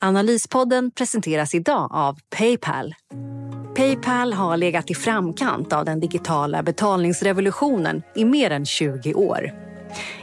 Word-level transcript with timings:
Analyspodden 0.00 0.90
presenteras 0.90 1.54
idag 1.54 1.88
av 1.92 2.18
Paypal. 2.36 2.94
Paypal 3.76 4.32
har 4.32 4.56
legat 4.56 4.90
i 4.90 4.94
framkant 4.94 5.72
av 5.72 5.84
den 5.84 6.00
digitala 6.00 6.62
betalningsrevolutionen 6.62 8.02
i 8.14 8.24
mer 8.24 8.50
än 8.50 8.66
20 8.66 9.14
år. 9.14 9.52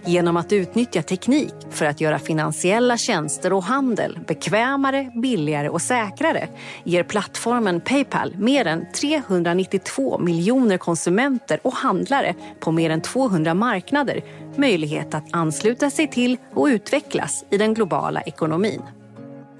Genom 0.05 0.37
att 0.37 0.53
utnyttja 0.53 1.01
teknik 1.01 1.53
för 1.69 1.85
att 1.85 2.01
göra 2.01 2.19
finansiella 2.19 2.97
tjänster 2.97 3.53
och 3.53 3.63
handel 3.63 4.19
bekvämare, 4.27 5.11
billigare 5.21 5.69
och 5.69 5.81
säkrare 5.81 6.49
ger 6.83 7.03
plattformen 7.03 7.81
Paypal 7.81 8.35
mer 8.37 8.67
än 8.67 8.91
392 8.91 10.19
miljoner 10.19 10.77
konsumenter 10.77 11.59
och 11.63 11.73
handlare 11.73 12.35
på 12.59 12.71
mer 12.71 12.89
än 12.89 13.01
200 13.01 13.53
marknader 13.53 14.23
möjlighet 14.55 15.13
att 15.13 15.25
ansluta 15.31 15.89
sig 15.89 16.07
till 16.07 16.37
och 16.53 16.65
utvecklas 16.65 17.45
i 17.49 17.57
den 17.57 17.73
globala 17.73 18.21
ekonomin. 18.21 18.81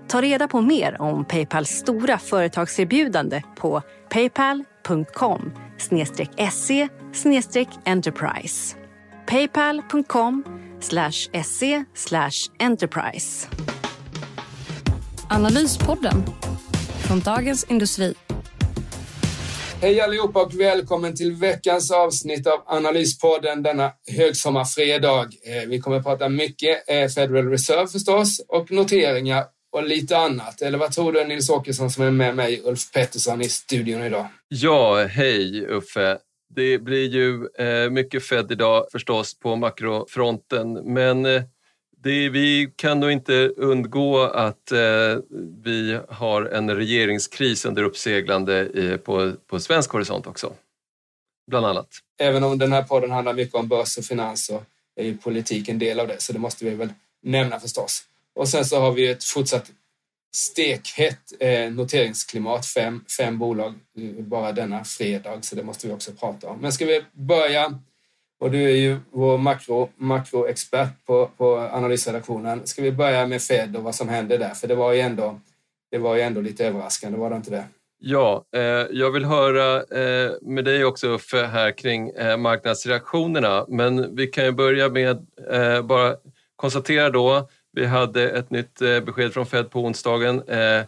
Ta 0.08 0.22
reda 0.22 0.48
på 0.48 0.62
mer 0.62 1.02
om 1.02 1.26
Paypals 1.26 1.70
stora 1.70 2.18
företagserbjudande 2.18 3.44
på 3.56 3.82
paypal.com 4.10 5.52
se 6.52 6.88
enterprise. 7.86 8.78
paypal.com 9.30 10.44
se 11.44 11.84
enterprise. 12.60 13.48
Analyspodden 15.30 16.24
från 17.08 17.20
Dagens 17.20 17.64
Industri. 17.64 18.14
Hej 19.82 20.02
allihopa 20.02 20.42
och 20.42 20.60
välkommen 20.60 21.16
till 21.16 21.34
veckans 21.34 21.92
avsnitt 21.92 22.48
av 22.48 22.64
Analyspodden 22.66 23.64
denna 23.64 23.92
högsommarfredag. 24.18 25.24
Eh, 25.24 25.70
vi 25.70 25.80
kommer 25.80 25.98
att 25.98 26.04
prata 26.04 26.30
mycket 26.30 26.90
eh, 26.90 27.08
Federal 27.08 27.50
Reserve 27.50 27.88
förstås 27.88 28.46
och 28.48 28.72
noteringar 28.72 29.55
och 29.76 29.84
lite 29.84 30.18
annat. 30.18 30.62
Eller 30.62 30.78
vad 30.78 30.92
tror 30.92 31.12
du 31.12 31.24
Nils 31.24 31.50
Åkesson 31.50 31.92
som 31.92 32.04
är 32.04 32.12
med 32.12 32.36
mig, 32.36 32.62
Ulf 32.64 32.92
Pettersson, 32.92 33.42
i 33.42 33.50
studion 33.50 34.04
idag? 34.04 34.28
Ja, 34.48 35.06
hej 35.06 35.66
Uffe. 35.68 36.18
Det 36.56 36.78
blir 36.78 37.08
ju 37.08 37.48
eh, 37.48 37.90
mycket 37.90 38.24
Fed 38.24 38.52
idag 38.52 38.86
förstås 38.92 39.40
på 39.40 39.56
makrofronten, 39.56 40.94
men 40.94 41.26
eh, 41.26 41.44
det, 42.04 42.30
vi 42.30 42.74
kan 42.76 43.00
nog 43.00 43.12
inte 43.12 43.34
undgå 43.58 44.22
att 44.22 44.72
eh, 44.72 44.80
vi 45.64 46.00
har 46.10 46.46
en 46.46 46.76
regeringskris 46.76 47.66
under 47.66 47.84
uppseglande 47.84 48.54
i, 48.54 48.98
på, 48.98 49.34
på 49.48 49.60
svensk 49.60 49.92
horisont 49.92 50.28
också, 50.28 50.54
bland 51.52 51.66
annat. 51.66 51.88
Även 52.20 52.44
om 52.44 52.58
den 52.58 52.74
här 52.74 52.84
podden 52.84 53.12
handlar 53.12 53.34
mycket 53.34 53.56
om 53.56 53.68
börs 53.68 53.98
och 53.98 54.06
finans 54.06 54.46
så 54.46 54.64
är 54.96 55.04
ju 55.04 55.18
politik 55.18 55.70
en 55.70 55.80
del 55.80 56.00
av 56.00 56.08
det, 56.08 56.22
så 56.22 56.34
det 56.34 56.40
måste 56.40 56.66
vi 56.66 56.76
väl 56.76 56.90
nämna 57.24 57.60
förstås. 57.60 58.04
Och 58.36 58.48
sen 58.48 58.66
så 58.66 58.80
har 58.80 58.92
vi 58.92 59.08
ett 59.08 59.24
fortsatt 59.24 59.72
stekhett 60.36 61.34
eh, 61.40 61.72
noteringsklimat, 61.72 62.66
fem, 62.66 63.04
fem 63.18 63.40
bolag 63.40 63.74
eh, 63.98 64.24
bara 64.24 64.52
denna 64.52 64.84
fredag, 64.84 65.42
så 65.42 65.56
det 65.56 65.64
måste 65.64 65.88
vi 65.88 65.94
också 65.94 66.12
prata 66.12 66.48
om. 66.48 66.60
Men 66.60 66.72
ska 66.72 66.86
vi 66.86 67.02
börja, 67.12 67.80
och 68.40 68.52
du 68.52 68.64
är 68.64 68.76
ju 68.76 68.98
vår 69.12 69.38
makro, 69.38 69.90
makroexpert 69.96 71.06
på, 71.06 71.30
på 71.38 71.58
analysredaktionen, 71.58 72.68
ska 72.68 72.82
vi 72.82 72.92
börja 72.92 73.28
med 73.28 73.42
Fed 73.42 73.76
och 73.76 73.84
vad 73.84 73.96
som 73.96 74.10
hände 74.10 74.38
där? 74.38 74.54
För 74.54 74.68
det 74.68 74.76
var 74.76 74.94
ju 74.94 75.00
ändå, 75.00 75.40
det 75.92 75.98
var 75.98 76.16
ju 76.16 76.22
ändå 76.22 76.42
lite 76.42 76.66
överraskande, 76.66 77.18
var 77.18 77.30
det 77.30 77.36
inte 77.36 77.52
det? 77.52 77.66
Ja, 78.00 78.46
eh, 78.56 78.62
jag 78.92 79.12
vill 79.12 79.26
höra 79.26 79.76
eh, 79.76 80.32
med 80.42 80.66
dig 80.66 80.86
också 80.86 81.08
Uffe 81.08 81.46
här 81.46 81.72
kring 81.72 82.10
eh, 82.10 82.38
marknadsreaktionerna, 82.38 83.66
men 83.68 84.16
vi 84.16 84.28
kan 84.28 84.46
ju 84.46 84.52
börja 84.52 84.90
med 84.90 85.28
eh, 85.52 85.82
bara 85.82 86.16
konstatera 86.56 87.10
då 87.10 87.50
vi 87.76 87.86
hade 87.86 88.30
ett 88.30 88.50
nytt 88.50 88.82
eh, 88.82 89.00
besked 89.00 89.34
från 89.34 89.46
Fed 89.46 89.70
på 89.70 89.80
onsdagen. 89.80 90.42
Eh, 90.48 90.84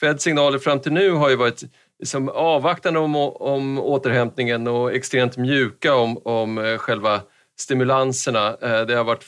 Feds 0.00 0.24
signaler 0.24 0.58
fram 0.58 0.80
till 0.80 0.92
nu 0.92 1.10
har 1.10 1.30
ju 1.30 1.36
varit 1.36 1.62
liksom 1.98 2.28
avvaktande 2.28 3.00
om, 3.00 3.16
om 3.16 3.78
återhämtningen 3.78 4.66
och 4.66 4.92
extremt 4.92 5.36
mjuka 5.36 5.94
om, 5.94 6.18
om 6.24 6.58
eh, 6.58 6.78
själva 6.78 7.20
stimulanserna. 7.58 8.56
Det 8.60 8.94
har 8.94 9.04
varit 9.04 9.24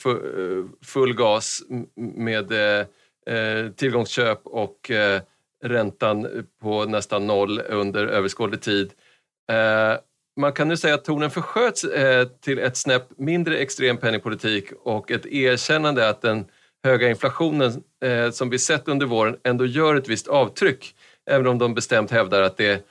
full 0.85 1.13
gas 1.13 1.61
med 1.95 2.51
tillgångsköp 3.75 4.39
och 4.43 4.91
räntan 5.63 6.45
på 6.61 6.85
nästan 6.85 7.27
noll 7.27 7.61
under 7.69 8.07
överskådlig 8.07 8.61
tid. 8.61 8.91
Man 10.37 10.53
kan 10.53 10.67
nu 10.67 10.77
säga 10.77 10.93
att 10.93 11.05
tonen 11.05 11.31
försköts 11.31 11.85
till 12.41 12.59
ett 12.59 12.77
snäpp 12.77 13.03
mindre 13.17 13.57
extrem 13.57 13.97
penningpolitik 13.97 14.71
och 14.83 15.11
ett 15.11 15.25
erkännande 15.25 16.09
att 16.09 16.21
den 16.21 16.45
höga 16.85 17.09
inflationen 17.09 17.83
eh, 18.03 18.31
som 18.31 18.49
vi 18.49 18.59
sett 18.59 18.87
under 18.87 19.05
våren 19.05 19.37
ändå 19.43 19.65
gör 19.65 19.95
ett 19.95 20.07
visst 20.07 20.27
avtryck. 20.27 20.95
Även 21.29 21.47
om 21.47 21.57
de 21.57 21.73
bestämt 21.73 22.11
hävdar 22.11 22.41
att 22.41 22.57
det 22.57 22.85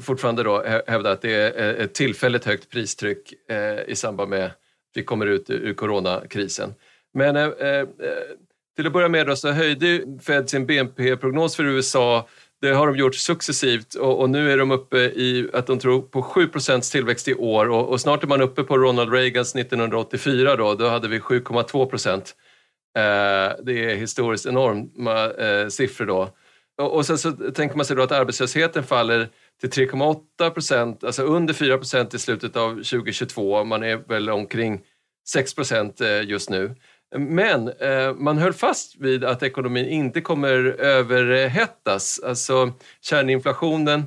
fortfarande 0.00 0.42
då 0.42 0.64
hävdar 0.86 1.12
att 1.12 1.22
det 1.22 1.34
är 1.34 1.68
eh, 1.68 1.84
ett 1.84 1.94
tillfälligt 1.94 2.44
högt 2.44 2.70
pristryck 2.70 3.34
eh, 3.50 3.90
i 3.92 3.96
samband 3.96 4.30
med 4.30 4.44
att 4.44 4.56
vi 4.94 5.04
kommer 5.04 5.26
ut 5.26 5.50
ur 5.50 5.74
coronakrisen. 5.74 6.74
Men 7.14 7.36
eh, 7.36 7.44
eh 7.44 7.86
till 8.76 8.86
att 8.86 8.92
börja 8.92 9.08
med 9.08 9.26
då 9.26 9.36
så 9.36 9.50
höjde 9.50 10.02
Fed 10.22 10.50
sin 10.50 10.66
BNP-prognos 10.66 11.56
för 11.56 11.64
USA 11.64 12.28
det 12.60 12.72
har 12.72 12.86
de 12.86 12.96
gjort 12.96 13.14
successivt 13.14 13.94
och, 13.94 14.20
och, 14.20 14.30
nu 14.30 14.52
är 14.52 14.58
de 14.58 14.70
uppe 14.70 14.98
i 14.98 15.50
att 15.52 15.66
de 15.66 15.78
tror 15.78 16.02
på 16.02 16.22
7% 16.22 16.92
tillväxt 16.92 17.28
i 17.28 17.34
år 17.34 17.68
och, 17.68 17.88
och, 17.88 18.00
snart 18.00 18.22
är 18.22 18.26
man 18.26 18.42
uppe 18.42 18.62
på 18.62 18.78
Ronald 18.78 19.12
Reagans 19.12 19.54
1984 19.54 20.56
då, 20.56 20.74
då 20.74 20.88
hade 20.88 21.08
vi 21.08 21.18
7,2 21.18 21.86
procent. 21.86 22.34
Eh, 22.96 23.56
det 23.62 23.90
är 23.90 23.94
historiskt 23.94 24.46
enorma 24.46 25.30
eh, 25.30 25.68
siffror 25.68 26.06
då. 26.06 26.30
Och 26.82 27.06
sen 27.06 27.18
så 27.18 27.32
tänker 27.32 27.76
man 27.76 27.86
sig 27.86 27.96
då 27.96 28.02
att 28.02 28.12
arbetslösheten 28.12 28.84
faller 28.84 29.28
till 29.60 29.70
3,8 29.70 30.50
procent, 30.50 31.04
alltså 31.04 31.22
under 31.22 31.54
4 31.54 31.78
procent 31.78 32.14
i 32.14 32.18
slutet 32.18 32.56
av 32.56 32.70
2022. 32.70 33.64
Man 33.64 33.82
är 33.82 33.96
väl 33.96 34.30
omkring 34.30 34.80
6 35.28 35.54
procent 35.54 36.00
eh, 36.00 36.22
just 36.22 36.50
nu. 36.50 36.74
Men 37.16 37.72
man 38.16 38.38
höll 38.38 38.52
fast 38.52 38.96
vid 38.96 39.24
att 39.24 39.42
ekonomin 39.42 39.86
inte 39.86 40.20
kommer 40.20 40.54
överhettas. 40.80 42.20
Alltså 42.24 42.72
kärninflationen 43.00 44.06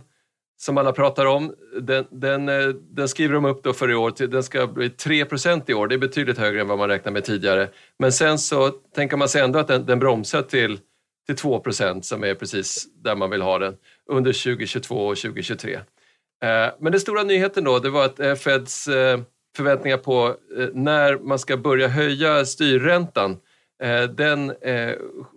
som 0.63 0.77
alla 0.77 0.91
pratar 0.91 1.25
om, 1.25 1.53
den, 1.81 2.05
den, 2.11 2.49
eh, 2.49 2.67
den, 2.67 3.09
skriver 3.09 3.33
de 3.33 3.45
upp 3.45 3.63
då 3.63 3.73
för 3.73 3.91
i 3.91 3.95
år. 3.95 4.27
Den 4.27 4.43
ska 4.43 4.67
bli 4.67 4.89
3% 4.89 5.63
i 5.67 5.73
år. 5.73 5.87
Det 5.87 5.95
är 5.95 5.99
betydligt 5.99 6.37
högre 6.37 6.61
än 6.61 6.67
vad 6.67 6.77
man 6.77 6.89
räknade 6.89 7.13
med 7.13 7.23
tidigare. 7.23 7.69
Men 7.99 8.11
sen 8.11 8.39
så 8.39 8.69
tänker 8.69 9.17
man 9.17 9.29
sig 9.29 9.41
ändå 9.41 9.59
att 9.59 9.67
den, 9.67 9.85
den 9.85 9.99
bromsar 9.99 10.41
till, 10.41 10.79
till 11.25 11.35
2% 11.35 12.01
som 12.01 12.23
är 12.23 12.35
precis 12.35 12.87
där 13.03 13.15
man 13.15 13.29
vill 13.29 13.41
ha 13.41 13.59
den 13.59 13.75
under 14.09 14.33
2022 14.43 15.07
och 15.07 15.17
2023. 15.17 15.73
Eh, 15.73 15.81
men 16.79 16.91
den 16.91 17.01
stora 17.01 17.23
nyheten 17.23 17.63
då, 17.63 17.79
det 17.79 17.89
var 17.89 18.05
att 18.05 18.19
eh, 18.19 18.35
Feds 18.35 18.85
förväntningar 19.55 19.97
på 19.97 20.35
när 20.73 21.17
man 21.17 21.39
ska 21.39 21.57
börja 21.57 21.87
höja 21.87 22.45
styrräntan 22.45 23.37
den 24.15 24.53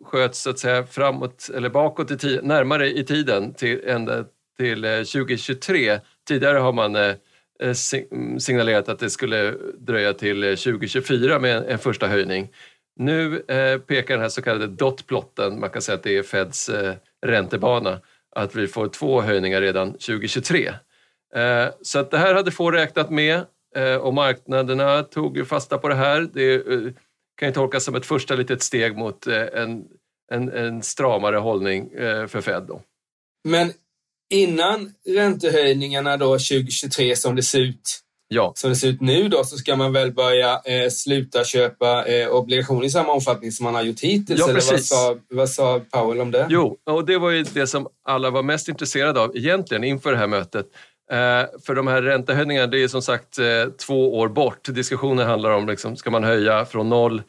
sköts 0.05 0.43
så 0.43 0.51
att 0.51 0.59
säga 0.59 0.87
framåt 0.87 1.51
eller 1.55 1.69
bakåt 1.69 2.11
i 2.11 2.19
tiden, 2.19 2.49
närmare 2.49 2.89
i 2.89 3.05
tiden 3.05 3.55
till 3.55 3.81
ända 3.87 4.25
till 4.59 4.85
eh, 4.85 4.91
2023. 4.91 6.01
Tidigare 6.29 6.59
har 6.59 6.73
man 6.73 6.97
eh, 6.97 7.15
eh, 7.61 7.77
mm, 8.11 8.41
signalerat 8.41 8.89
att 8.89 8.99
det 8.99 9.11
skulle 9.11 9.55
dröja 9.79 10.13
till 10.13 10.43
2024 10.43 11.39
med 11.39 11.65
en 11.69 11.79
första 11.79 12.07
höjning. 12.07 12.49
Nu 12.99 13.39
pekar 13.87 14.15
den 14.15 14.21
här 14.21 14.29
så 14.29 14.43
kallade 14.43 14.67
dotplotten, 14.67 15.61
man 15.61 15.71
kan 15.71 15.83
säga 15.83 15.97
att 15.97 16.03
det 16.03 16.17
är 16.17 16.23
Feds 16.23 16.71
räntebana, 17.27 18.01
att 18.37 18.55
vi 18.55 18.67
får 18.67 18.89
två 18.89 19.21
höjningar 19.21 19.61
redan 19.61 19.93
2023. 19.93 20.73
Så 21.83 21.99
att 21.99 22.11
det 22.11 22.19
här 22.19 22.35
hade 22.35 22.51
få 22.51 22.71
räknat 22.71 23.11
med 23.11 23.45
och 24.01 24.15
marknaderna 24.15 25.03
tog 25.03 25.49
fasta 25.49 25.79
på 25.79 25.89
det 25.89 25.95
här. 25.95 26.29
Det 26.33 26.63
kan 27.37 27.49
ju 27.49 27.55
tolkas 27.55 27.85
som 27.85 27.95
ett 27.95 28.07
första 28.07 28.35
litet 28.35 28.63
steg 28.63 28.97
mot 28.97 29.27
en, 29.27 29.85
en, 30.33 30.53
en 30.53 30.83
stramare 30.83 31.37
hållning 31.37 31.91
för 32.29 32.41
Fed. 32.41 32.63
Då. 32.63 32.83
Men 33.45 33.73
innan 34.31 34.93
räntehöjningarna 35.09 36.17
då 36.17 36.33
2023 36.33 37.17
som 37.17 37.37
det 37.37 37.43
ser 37.43 37.61
ut 37.61 38.03
Ja. 38.29 38.53
Som 38.57 38.71
det 38.71 38.77
ser 38.77 38.89
ut 38.89 39.01
nu 39.01 39.29
då 39.29 39.45
så 39.45 39.57
ska 39.57 39.77
man 39.77 39.93
väl 39.93 40.13
börja 40.13 40.61
eh, 40.65 40.91
sluta 40.91 41.45
köpa 41.45 42.07
eh, 42.07 42.29
obligationer 42.29 42.85
i 42.85 42.91
samma 42.91 43.13
omfattning 43.13 43.53
som 43.53 43.65
man 43.65 43.75
har 43.75 43.83
gjort 43.83 44.01
hittills? 44.01 44.41
Ja, 44.41 44.49
eller 44.49 44.73
vad 44.73 44.81
sa, 44.81 45.17
vad 45.29 45.51
sa 45.51 45.81
Powell 45.93 46.21
om 46.21 46.31
det? 46.31 46.47
Jo, 46.51 46.77
och 46.91 47.07
det 47.07 47.19
var 47.19 47.31
ju 47.31 47.43
det 47.43 47.67
som 47.67 47.89
alla 48.05 48.31
var 48.31 48.43
mest 48.43 48.69
intresserade 48.69 49.21
av 49.21 49.37
egentligen 49.37 49.85
inför 49.85 50.13
det 50.13 50.19
här 50.19 50.27
mötet. 50.27 50.67
Eh, 51.11 51.47
för 51.67 51.75
de 51.75 51.87
här 51.87 52.03
räntehöjningarna, 52.03 52.67
det 52.67 52.83
är 52.83 52.89
som 52.89 53.03
sagt 53.03 53.39
eh, 53.39 53.45
två 53.87 54.19
år 54.19 54.29
bort. 54.29 54.69
Diskussionen 54.69 55.27
handlar 55.27 55.51
om, 55.51 55.67
liksom, 55.69 55.97
ska 55.97 56.11
man 56.11 56.25
höja 56.25 56.65
från 56.65 56.89
noll 56.89 57.23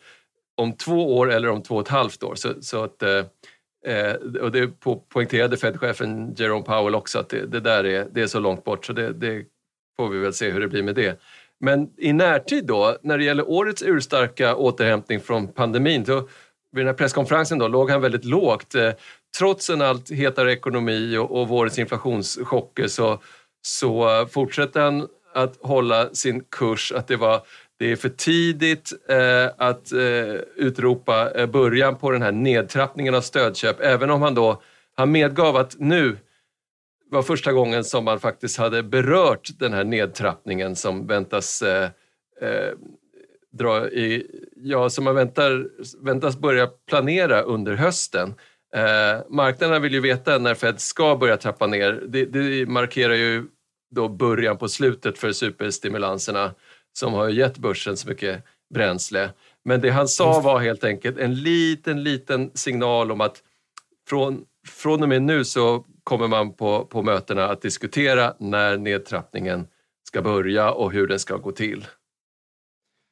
om 0.57 0.73
två 0.73 1.17
år 1.17 1.31
eller 1.31 1.49
om 1.49 1.63
två 1.63 1.75
och 1.75 1.81
ett 1.81 1.87
halvt 1.87 2.23
år? 2.23 2.35
Så, 2.35 2.53
så 2.61 2.83
att, 2.83 3.03
eh, 3.85 4.41
och 4.41 4.51
det 4.51 4.67
poängterade 5.09 5.57
Fed-chefen 5.57 6.33
Jerome 6.37 6.65
Powell 6.65 6.95
också, 6.95 7.19
att 7.19 7.29
det, 7.29 7.45
det, 7.45 7.59
där 7.59 7.83
är, 7.83 8.07
det 8.11 8.21
är 8.21 8.27
så 8.27 8.39
långt 8.39 8.63
bort 8.63 8.85
så 8.85 8.93
det, 8.93 9.13
det 9.13 9.45
får 9.97 10.09
vi 10.09 10.19
väl 10.19 10.33
se 10.33 10.49
hur 10.49 10.59
det 10.59 10.67
blir 10.67 10.83
med 10.83 10.95
det. 10.95 11.19
Men 11.59 11.89
i 11.97 12.13
närtid 12.13 12.65
då, 12.65 12.97
när 13.01 13.17
det 13.17 13.23
gäller 13.23 13.49
årets 13.49 13.83
urstarka 13.83 14.55
återhämtning 14.55 15.19
från 15.19 15.47
pandemin, 15.47 16.03
då, 16.03 16.19
vid 16.71 16.85
den 16.85 16.87
här 16.87 16.93
presskonferensen 16.93 17.57
då, 17.59 17.67
låg 17.67 17.91
han 17.91 18.01
väldigt 18.01 18.25
lågt. 18.25 18.75
Eh, 18.75 18.91
trots 19.37 19.69
en 19.69 19.81
allt 19.81 20.11
hetare 20.11 20.53
ekonomi 20.53 21.17
och, 21.17 21.41
och 21.41 21.47
vårens 21.47 21.79
inflationschocker 21.79 22.87
så, 22.87 23.21
så 23.61 24.25
fortsätter 24.31 24.81
han 24.81 25.07
att 25.33 25.57
hålla 25.61 26.13
sin 26.13 26.43
kurs 26.43 26.91
att 26.91 27.07
det 27.07 27.15
var 27.15 27.41
det 27.79 27.91
är 27.91 27.95
för 27.95 28.09
tidigt 28.09 28.93
eh, 29.09 29.51
att 29.57 29.91
eh, 29.91 30.35
utropa 30.55 31.31
eh, 31.31 31.45
början 31.47 31.97
på 31.97 32.11
den 32.11 32.21
här 32.21 32.31
nedtrappningen 32.31 33.15
av 33.15 33.21
stödköp, 33.21 33.79
även 33.79 34.09
om 34.09 34.21
han 34.21 34.35
då 34.35 34.61
han 34.95 35.11
medgav 35.11 35.55
att 35.55 35.75
nu 35.79 36.17
var 37.09 37.21
första 37.21 37.53
gången 37.53 37.83
som 37.83 38.05
man 38.05 38.19
faktiskt 38.19 38.57
hade 38.57 38.83
berört 38.83 39.49
den 39.59 39.73
här 39.73 39.83
nedtrappningen 39.83 40.75
som 40.75 41.07
väntas 41.07 41.61
eh, 41.61 41.89
eh, 42.41 42.73
dra 43.53 43.89
i, 43.89 44.27
ja, 44.55 44.89
som 44.89 45.03
man 45.03 45.15
väntar, 45.15 45.69
väntas 46.05 46.37
börja 46.37 46.67
planera 46.67 47.41
under 47.41 47.73
hösten. 47.75 48.33
Eh, 48.75 49.21
marknaderna 49.29 49.79
vill 49.79 49.93
ju 49.93 49.99
veta 49.99 50.37
när 50.37 50.53
Fed 50.55 50.79
ska 50.79 51.15
börja 51.15 51.37
trappa 51.37 51.67
ner. 51.67 52.03
Det, 52.07 52.25
det 52.25 52.69
markerar 52.69 53.13
ju 53.13 53.45
då 53.91 54.09
början 54.09 54.57
på 54.57 54.67
slutet 54.67 55.17
för 55.17 55.31
superstimulanserna 55.31 56.53
som 56.97 57.13
har 57.13 57.29
gett 57.29 57.57
börsen 57.57 57.97
så 57.97 58.07
mycket 58.07 58.43
bränsle. 58.73 59.29
Men 59.65 59.81
det 59.81 59.89
han 59.89 60.07
sa 60.07 60.39
var 60.39 60.59
helt 60.59 60.83
enkelt 60.83 61.17
en 61.17 61.35
liten, 61.35 62.03
liten 62.03 62.51
signal 62.53 63.11
om 63.11 63.21
att 63.21 63.43
från, 64.09 64.43
från 64.67 65.03
och 65.03 65.09
med 65.09 65.21
nu 65.21 65.45
så 65.45 65.85
kommer 66.03 66.27
man 66.27 66.53
på, 66.53 66.85
på 66.85 67.01
mötena 67.01 67.47
att 67.47 67.61
diskutera 67.61 68.35
när 68.39 68.77
nedtrappningen 68.77 69.67
ska 70.07 70.21
börja 70.21 70.71
och 70.71 70.91
hur 70.91 71.07
den 71.07 71.19
ska 71.19 71.37
gå 71.37 71.51
till. 71.51 71.85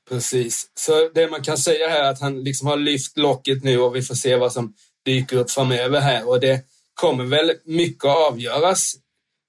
Precis, 0.10 0.72
så 0.74 1.10
det 1.14 1.32
man 1.32 1.44
kan 1.44 1.58
säga 1.58 1.90
här 1.90 2.04
är 2.04 2.12
att 2.12 2.22
han 2.22 2.44
liksom 2.44 2.68
har 2.68 2.78
lyft 2.78 3.18
locket 3.18 3.64
nu 3.64 3.80
och 3.80 3.96
vi 3.96 4.02
får 4.02 4.16
se 4.16 4.36
vad 4.36 4.54
som 4.54 4.74
dyker 5.06 5.38
upp 5.38 5.52
framöver 5.52 6.00
här 6.00 6.30
och 6.30 6.40
det 6.40 6.62
kommer 6.94 7.24
väl 7.24 7.52
mycket 7.66 8.06
avgöras 8.06 8.96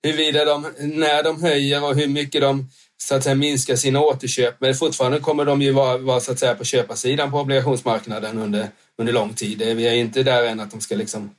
huruvida 0.03 0.45
de, 0.45 0.67
när 0.79 1.23
de 1.23 1.43
höjer 1.43 1.85
och 1.85 1.95
hur 1.95 2.09
mycket 2.09 2.41
de 2.41 2.69
så 2.97 3.15
att 3.15 3.25
säga 3.25 3.35
minska 3.35 3.77
sina 3.77 4.01
återköp. 4.01 4.55
Men 4.59 4.75
fortfarande 4.75 5.21
kommer 5.21 5.45
de 5.45 5.63
ju 5.63 5.73
vara, 5.73 5.99
vara 5.99 6.21
så 6.21 6.33
att 6.33 6.39
säga 6.39 6.55
på 6.55 6.65
köparsidan 6.65 7.31
på 7.31 7.39
obligationsmarknaden 7.39 8.39
under, 8.39 8.69
under 8.99 9.13
lång 9.13 9.35
tid. 9.35 9.59
Vi 9.59 9.87
är 9.87 9.95
inte 9.95 10.23
där 10.23 10.47
än 10.47 10.61
att 10.61 10.71
de 10.71 10.81
ska 10.81 10.97
liksom 10.97 11.31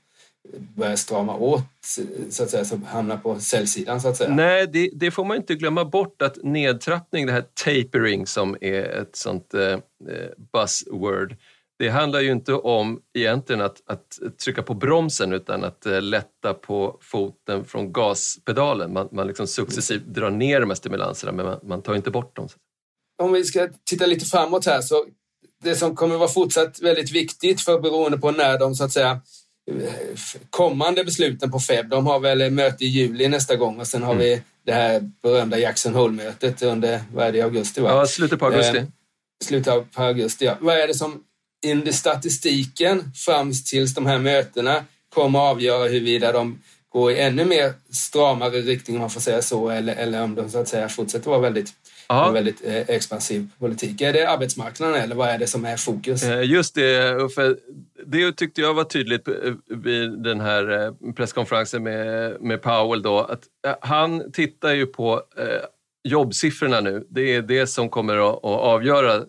börja 0.75 0.97
strama 0.97 1.35
åt 1.35 1.63
så 2.29 2.43
att 2.43 2.49
säga, 2.49 2.65
så 2.65 2.79
hamna 2.87 3.17
på 3.17 3.39
säljsidan 3.39 4.01
så 4.01 4.07
att 4.07 4.17
säga. 4.17 4.29
Nej, 4.29 4.67
det, 4.67 4.89
det, 4.93 5.11
får 5.11 5.25
man 5.25 5.37
inte 5.37 5.55
glömma 5.55 5.85
bort 5.85 6.21
att 6.21 6.37
nedtrappning, 6.43 7.25
det 7.25 7.31
här 7.31 7.45
tapering 7.65 8.27
som 8.27 8.57
är 8.61 9.01
ett 9.01 9.15
sånt 9.15 9.53
eh, 9.53 9.61
eh, 9.61 9.79
buzzword, 10.53 11.35
det 11.79 11.89
handlar 11.89 12.19
ju 12.19 12.31
inte 12.31 12.53
om 12.53 13.01
egentligen 13.13 13.61
att, 13.61 13.81
att 13.85 14.19
trycka 14.43 14.63
på 14.63 14.73
bromsen 14.73 15.33
utan 15.33 15.63
att 15.63 15.85
eh, 15.85 16.01
lätta 16.01 16.53
på 16.53 16.97
foten 17.01 17.65
från 17.65 17.93
gaspedalen. 17.93 18.93
Man, 18.93 19.09
man 19.11 19.27
liksom 19.27 19.47
successivt 19.47 20.03
drar 20.05 20.29
ner 20.29 20.59
de 20.59 20.69
här 20.69 20.75
stimulanserna 20.75 21.31
men 21.31 21.45
man, 21.45 21.59
man 21.63 21.81
tar 21.81 21.95
inte 21.95 22.11
bort 22.11 22.35
dem. 22.35 22.47
Om 23.23 23.33
vi 23.33 23.43
ska 23.43 23.69
titta 23.83 24.05
lite 24.05 24.25
framåt 24.25 24.65
här 24.65 24.81
så 24.81 25.05
det 25.63 25.75
som 25.75 25.95
kommer 25.95 26.17
vara 26.17 26.29
fortsatt 26.29 26.81
väldigt 26.81 27.11
viktigt 27.11 27.61
för 27.61 27.79
beroende 27.79 28.17
på 28.17 28.31
när 28.31 28.59
de 28.59 28.75
så 28.75 28.83
att 28.83 28.91
säga 28.91 29.21
kommande 30.49 31.03
besluten 31.03 31.51
på 31.51 31.59
FEB, 31.59 31.89
de 31.89 32.07
har 32.07 32.19
väl 32.19 32.51
möte 32.51 32.85
i 32.85 32.87
juli 32.87 33.27
nästa 33.27 33.55
gång 33.55 33.79
och 33.79 33.87
sen 33.87 34.03
har 34.03 34.13
mm. 34.13 34.23
vi 34.23 34.41
det 34.65 34.73
här 34.73 35.11
berömda 35.23 35.59
Jackson 35.59 35.95
Hole-mötet 35.95 36.61
under, 36.61 37.01
vad 37.13 37.27
är 37.27 37.31
det, 37.31 37.41
augusti? 37.41 37.81
Va? 37.81 37.89
Ja, 37.89 38.05
slutet 38.05 38.39
på 38.39 38.45
augusti. 38.45 38.77
Eh, 38.77 38.85
slutet 39.43 39.91
på 39.91 40.03
augusti, 40.03 40.45
ja. 40.45 40.57
Vad 40.59 40.77
är 40.77 40.87
det 40.87 40.93
som 40.93 41.23
under 41.65 41.91
statistiken 41.91 43.11
fram 43.15 43.51
tills 43.65 43.95
de 43.95 44.05
här 44.05 44.19
mötena 44.19 44.83
kommer 45.09 45.39
att 45.39 45.51
avgöra 45.51 45.87
huruvida 45.87 46.31
de 46.31 46.59
går 46.89 47.11
i 47.11 47.19
ännu 47.19 47.45
mer 47.45 47.73
stramare 47.89 48.61
riktning 48.61 48.95
om 48.95 49.01
man 49.01 49.09
får 49.09 49.21
säga 49.21 49.41
så 49.41 49.69
eller, 49.69 49.95
eller 49.95 50.23
om 50.23 50.35
de 50.35 50.49
så 50.49 50.59
att 50.59 50.67
säga 50.67 50.89
fortsätter 50.89 51.29
vara 51.29 51.39
väldigt 51.39 51.73
en 52.09 52.33
väldigt 52.33 52.65
eh, 52.65 52.89
expansiv 52.89 53.47
politik. 53.59 54.01
Är 54.01 54.13
det 54.13 54.29
arbetsmarknaden 54.29 54.95
eller 54.95 55.15
vad 55.15 55.29
är 55.29 55.37
det 55.37 55.47
som 55.47 55.65
är 55.65 55.77
fokus? 55.77 56.23
Eh, 56.23 56.43
just 56.43 56.75
det 56.75 57.15
Uffe, 57.15 57.55
det 58.05 58.31
tyckte 58.31 58.61
jag 58.61 58.73
var 58.73 58.83
tydligt 58.83 59.27
eh, 59.27 59.33
vid 59.67 60.23
den 60.23 60.41
här 60.41 60.93
presskonferensen 61.13 61.83
med, 61.83 62.41
med 62.41 62.61
Powell 62.61 63.01
då, 63.01 63.19
att 63.19 63.43
han 63.81 64.31
tittar 64.31 64.73
ju 64.73 64.85
på 64.85 65.21
jobbsiffrorna 66.03 66.81
nu. 66.81 67.07
Det 67.09 67.35
är 67.35 67.41
det 67.41 67.67
som 67.67 67.89
kommer 67.89 68.29
att, 68.29 68.43
avgöra. 68.43 69.23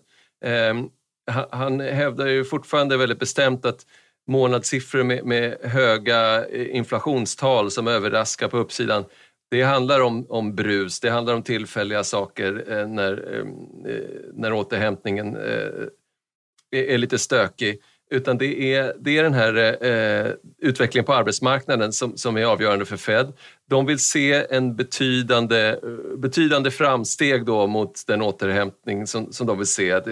Han 1.50 1.80
hävdar 1.80 2.26
ju 2.26 2.44
fortfarande 2.44 2.96
väldigt 2.96 3.18
bestämt 3.18 3.66
att 3.66 3.86
månadssiffror 4.26 5.02
med, 5.02 5.24
med 5.24 5.58
höga 5.62 6.46
eh, 6.46 6.76
inflationstal 6.76 7.70
som 7.70 7.88
överraskar 7.88 8.48
på 8.48 8.58
uppsidan 8.58 9.04
det 9.50 9.62
handlar 9.62 10.00
om, 10.00 10.26
om 10.28 10.54
brus, 10.54 11.00
det 11.00 11.10
handlar 11.10 11.34
om 11.34 11.42
tillfälliga 11.42 12.04
saker 12.04 12.64
eh, 12.68 12.88
när, 12.88 13.38
eh, 13.38 13.44
när 14.32 14.52
återhämtningen 14.52 15.36
är 16.70 16.98
lite 16.98 17.18
stökig. 17.18 17.80
Utan 18.10 18.38
det 18.38 18.74
är, 18.74 18.94
det 19.00 19.18
är 19.18 19.22
den 19.22 19.34
här 19.34 19.84
eh, 19.84 20.32
utvecklingen 20.58 21.04
på 21.04 21.14
arbetsmarknaden 21.14 21.92
som, 21.92 22.16
som 22.16 22.36
är 22.36 22.44
avgörande 22.44 22.84
för 22.84 22.96
Fed. 22.96 23.32
De 23.70 23.86
vill 23.86 23.98
se 23.98 24.46
en 24.50 24.76
betydande, 24.76 25.76
betydande 26.16 26.70
framsteg 26.70 27.44
då 27.44 27.66
mot 27.66 28.06
den 28.06 28.22
återhämtning 28.22 29.06
som, 29.06 29.32
som 29.32 29.46
de 29.46 29.58
vill 29.58 29.66
se. 29.66 29.92
Att 29.92 30.06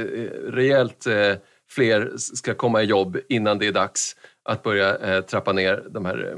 rejält 0.48 1.06
eh, 1.06 1.34
fler 1.70 2.12
ska 2.16 2.54
komma 2.54 2.82
i 2.82 2.86
jobb 2.86 3.18
innan 3.28 3.58
det 3.58 3.66
är 3.66 3.72
dags 3.72 4.16
att 4.44 4.62
börja 4.62 4.98
eh, 4.98 5.20
trappa 5.20 5.52
ner 5.52 5.84
de 5.90 6.04
här 6.04 6.36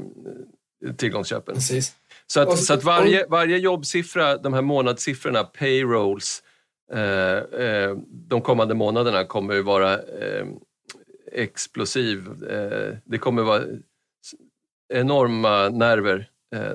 tillgångsköpen. 0.97 1.55
Precis. 1.55 1.93
Så 2.27 2.39
att, 2.39 2.57
så 2.57 2.73
att 2.73 2.83
varje, 2.83 3.25
varje 3.29 3.57
jobbsiffra, 3.57 4.37
de 4.37 4.53
här 4.53 4.61
månadssiffrorna, 4.61 5.43
payrolls, 5.43 6.43
eh, 6.93 7.37
eh, 7.65 7.95
de 8.29 8.41
kommande 8.41 8.75
månaderna 8.75 9.25
kommer 9.25 9.59
att 9.59 9.65
vara 9.65 9.93
eh, 9.93 10.45
explosiv. 11.31 12.27
Eh, 12.49 12.97
det 13.05 13.17
kommer 13.17 13.41
att 13.41 13.47
vara 13.47 13.63
enorma 14.93 15.69
nerver 15.69 16.29
eh, 16.55 16.71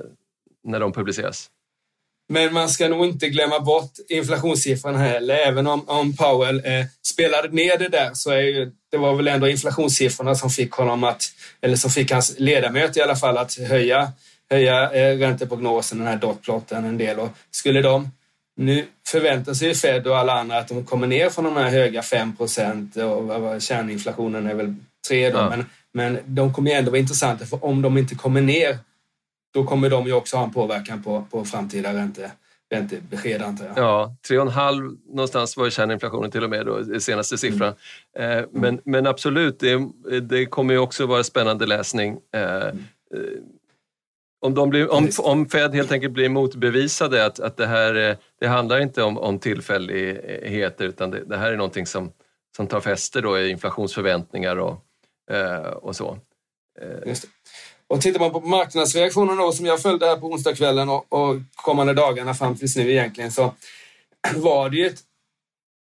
när 0.63 0.79
de 0.79 0.93
publiceras. 0.93 1.49
Men 2.29 2.53
man 2.53 2.69
ska 2.69 2.87
nog 2.87 3.05
inte 3.05 3.29
glömma 3.29 3.59
bort 3.59 3.91
inflationssiffran 4.09 4.95
heller. 4.95 5.35
Även 5.35 5.67
om, 5.67 5.89
om 5.89 6.15
Powell 6.15 6.61
eh, 6.65 6.85
spelade 7.01 7.49
ner 7.49 7.77
det 7.77 7.89
där 7.89 8.11
så 8.13 8.31
är 8.31 8.41
ju, 8.41 8.71
det 8.91 8.97
var 8.97 9.15
väl 9.15 9.27
ändå 9.27 9.47
inflationssiffrorna 9.47 10.35
som 10.35 10.49
fick 10.49 10.71
honom 10.71 11.03
att, 11.03 11.23
eller 11.61 11.75
som 11.75 11.91
fick 11.91 12.11
hans 12.11 12.39
ledamöter 12.39 12.99
i 12.99 13.03
alla 13.03 13.15
fall 13.15 13.37
att 13.37 13.57
höja 13.57 14.13
höja 14.49 14.91
eh, 14.91 15.17
ränteprognosen, 15.17 15.97
den 15.97 16.07
här 16.07 16.17
dotplotten 16.17 16.85
en 16.85 16.97
del. 16.97 17.19
Och 17.19 17.29
skulle 17.51 17.81
de 17.81 18.11
nu 18.55 18.85
förväntar 19.07 19.53
sig 19.53 19.75
Fed 19.75 20.07
och 20.07 20.17
alla 20.17 20.33
andra 20.33 20.57
att 20.57 20.67
de 20.67 20.85
kommer 20.85 21.07
ner 21.07 21.29
från 21.29 21.45
de 21.45 21.57
här 21.57 21.69
höga 21.69 22.01
5 22.01 22.35
procent 22.35 22.97
och 22.97 23.61
kärninflationen 23.61 24.47
är 24.47 24.55
väl 24.55 24.75
3 25.07 25.29
då. 25.29 25.37
Ja. 25.37 25.49
Men, 25.49 25.65
men 25.91 26.19
de 26.25 26.53
kommer 26.53 26.71
ändå 26.71 26.91
vara 26.91 26.99
intressanta 26.99 27.45
för 27.45 27.65
om 27.65 27.81
de 27.81 27.97
inte 27.97 28.15
kommer 28.15 28.41
ner 28.41 28.77
då 29.55 29.63
kommer 29.63 29.89
de 29.89 30.05
ju 30.05 30.13
också 30.13 30.37
ha 30.37 30.43
en 30.43 30.53
påverkan 30.53 31.03
på, 31.03 31.27
på 31.31 31.45
framtida 31.45 31.93
ränte, 31.93 32.31
räntebesked 32.71 33.41
antar 33.41 33.65
jag. 33.65 33.77
Ja, 33.77 34.15
3,5 34.29 34.97
någonstans 35.07 35.57
var 35.57 35.69
kärninflationen 35.69 36.31
till 36.31 36.43
och 36.43 36.49
med 36.49 36.65
då, 36.65 36.99
senaste 36.99 37.37
siffran. 37.37 37.73
Mm. 38.19 38.39
Eh, 38.39 38.45
men, 38.51 38.81
men 38.85 39.07
absolut, 39.07 39.59
det, 39.59 39.79
det 40.21 40.45
kommer 40.45 40.73
ju 40.73 40.79
också 40.79 41.05
vara 41.05 41.23
spännande 41.23 41.65
läsning. 41.65 42.17
Eh, 42.33 42.41
mm. 42.41 42.83
Om, 44.45 44.53
de 44.53 44.69
blir, 44.69 44.91
om, 44.91 45.09
om 45.19 45.49
Fed 45.49 45.75
helt 45.75 45.91
enkelt 45.91 46.13
blir 46.13 46.29
motbevisade 46.29 47.25
att, 47.25 47.39
att 47.39 47.57
det 47.57 47.67
här 47.67 48.09
eh, 48.09 48.15
det 48.39 48.47
handlar 48.47 48.81
inte 48.81 49.03
om, 49.03 49.17
om 49.17 49.39
tillfälligheter 49.39 50.85
utan 50.85 51.11
det, 51.11 51.23
det 51.25 51.37
här 51.37 51.51
är 51.51 51.57
någonting 51.57 51.85
som, 51.85 52.11
som 52.55 52.67
tar 52.67 52.79
fäste 52.79 53.21
då 53.21 53.39
i 53.39 53.49
inflationsförväntningar 53.49 54.55
och, 54.55 54.81
eh, 55.31 55.57
och 55.57 55.95
så. 55.95 56.17
Eh. 56.81 57.13
Och 57.87 58.01
tittar 58.01 58.19
man 58.19 58.31
på 58.31 58.39
marknadsreaktionen 58.39 59.37
då, 59.37 59.51
som 59.51 59.65
jag 59.65 59.81
följde 59.81 60.05
här 60.05 60.15
på 60.15 60.27
onsdagskvällen 60.27 60.89
och, 60.89 61.13
och 61.13 61.35
kommande 61.55 61.93
dagarna 61.93 62.33
fram 62.33 62.55
tills 62.55 62.75
nu 62.75 62.91
egentligen 62.91 63.31
så 63.31 63.53
var 64.35 64.69
det 64.69 64.77
ju 64.77 64.85
ett 64.85 64.99